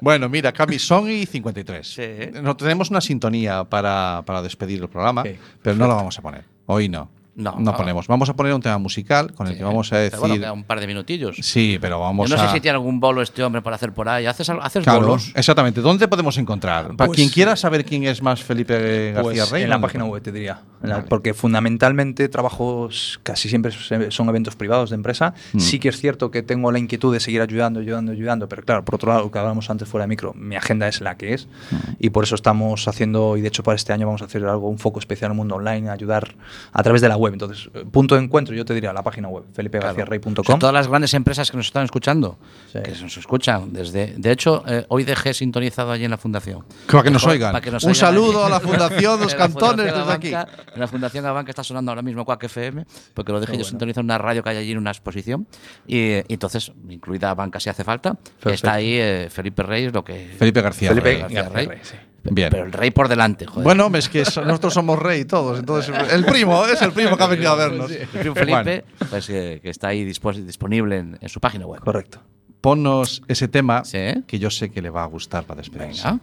[0.00, 1.84] Bueno, mira, Cami, son y 53.
[1.94, 2.40] Sí.
[2.42, 5.28] No tenemos una sintonía para, para despedir el programa, Ok.
[5.62, 6.44] pero no la vamos a poner.
[6.66, 7.10] Hoy no.
[7.36, 7.76] No, no no.
[7.76, 8.06] ponemos.
[8.06, 10.18] Vamos a poner un tema musical con el que vamos a Pero decir.
[10.20, 11.36] bueno, queda un par de minutillos.
[11.42, 12.46] sí, pero vamos Yo no a.
[12.48, 14.26] sé si tiene algún bolo este hombre para hacer por ahí.
[14.26, 15.32] ¿Haces, haces Claro, bolos?
[15.34, 15.80] exactamente.
[15.80, 16.94] ¿Dónde podemos encontrar?
[16.96, 19.62] Para Pues, quien quiera saber quién es más Felipe García Pues Rey.
[19.64, 20.60] en la página web te diría.
[20.80, 21.04] Vale.
[21.08, 23.72] Porque fundamentalmente trabajos casi siempre
[24.10, 25.34] son eventos privados de empresa.
[25.54, 25.58] Mm.
[25.60, 28.84] Sí que es cierto que tengo la inquietud de seguir ayudando, ayudando, ayudando, pero claro,
[28.84, 31.34] por otro lado, lo que hablábamos antes fuera de micro, mi agenda es la que
[31.34, 31.76] es Mm.
[32.00, 34.68] y por eso estamos haciendo, y de hecho para este año vamos a hacer algo,
[34.68, 36.34] un foco especial en el mundo online, ayudar
[36.72, 37.23] a través de la web.
[37.32, 40.34] Entonces, eh, punto de encuentro, yo te diría la página web, felipegarciarrey.com.
[40.38, 42.38] O sea, todas las grandes empresas que nos están escuchando,
[42.72, 42.80] Sí.
[42.84, 44.14] que nos escuchan desde.
[44.16, 46.64] De hecho, eh, hoy dejé sintonizado allí en la fundación.
[46.90, 47.52] Para que nos oigan.
[47.52, 48.46] para que nos Un oigan saludo allí.
[48.46, 50.34] a la Fundación los Cantones desde aquí.
[50.34, 53.58] Abanca- En la Fundación Abanca está sonando ahora mismo Quack FM, porque lo dejé Qué
[53.58, 53.70] yo bueno.
[53.70, 55.46] sintonizado en una radio que hay allí en una exposición.
[55.86, 58.50] Y, y entonces, incluida Banca si hace falta, Perfecto.
[58.50, 60.34] está ahí eh, Felipe Reyes, lo que.
[60.38, 61.66] Felipe García Felipe García Rey.
[61.66, 61.94] Rey, sí.
[62.24, 62.48] Bien.
[62.50, 63.64] Pero el rey por delante, joder.
[63.64, 67.22] Bueno, es que so- nosotros somos rey todos, entonces el primo es el primo que
[67.22, 67.90] ha venido a vernos.
[67.90, 71.80] el primo Felipe, pues, eh, que está ahí disponible en, en su página web.
[71.80, 72.20] Correcto.
[72.60, 73.98] Ponnos ese tema Sí.
[74.26, 76.08] que yo sé que le va a gustar para despedirse.
[76.08, 76.20] Venga.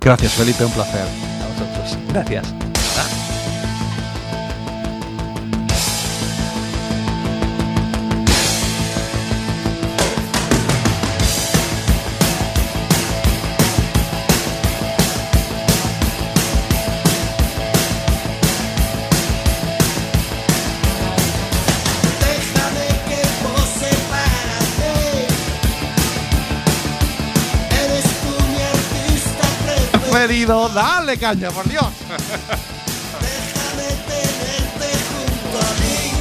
[0.00, 1.02] Gracias, Felipe, un placer.
[1.02, 1.98] A vosotros.
[2.12, 2.54] Gracias.
[30.20, 30.68] Preferido.
[30.68, 31.86] Dale caña, por Dios.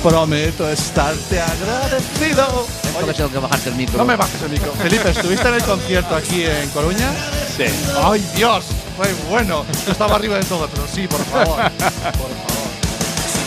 [0.01, 2.65] Prometo estarte agradecido.
[2.83, 3.97] Esto que tengo que bajarte el micro.
[3.97, 4.71] No me bajes el micro.
[4.73, 7.11] Felipe, ¿estuviste en el concierto aquí en Coruña?
[7.57, 7.65] Sí.
[8.01, 8.65] ¡Ay, Dios!
[8.95, 9.65] Fue bueno.
[9.85, 11.57] Yo estaba arriba de todo, pero sí, por favor.
[11.61, 12.49] Por favor.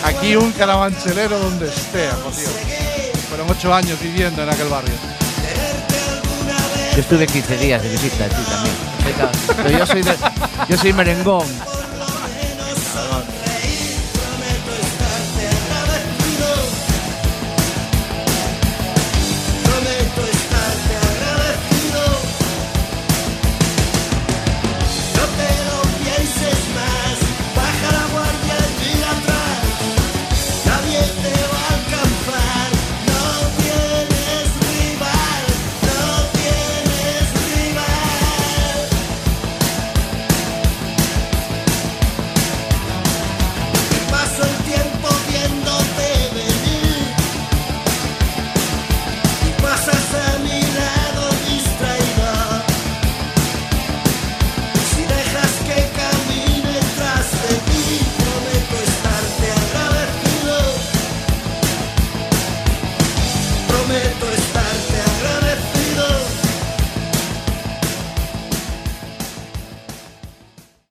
[0.05, 2.51] Aquí un caravancelero donde esté, por Dios.
[3.29, 4.95] Fueron ocho años viviendo en aquel barrio.
[6.95, 8.92] Yo estuve 15 días de visita aquí también.
[9.57, 10.17] Pero yo soy, de-
[10.69, 11.47] yo soy merengón.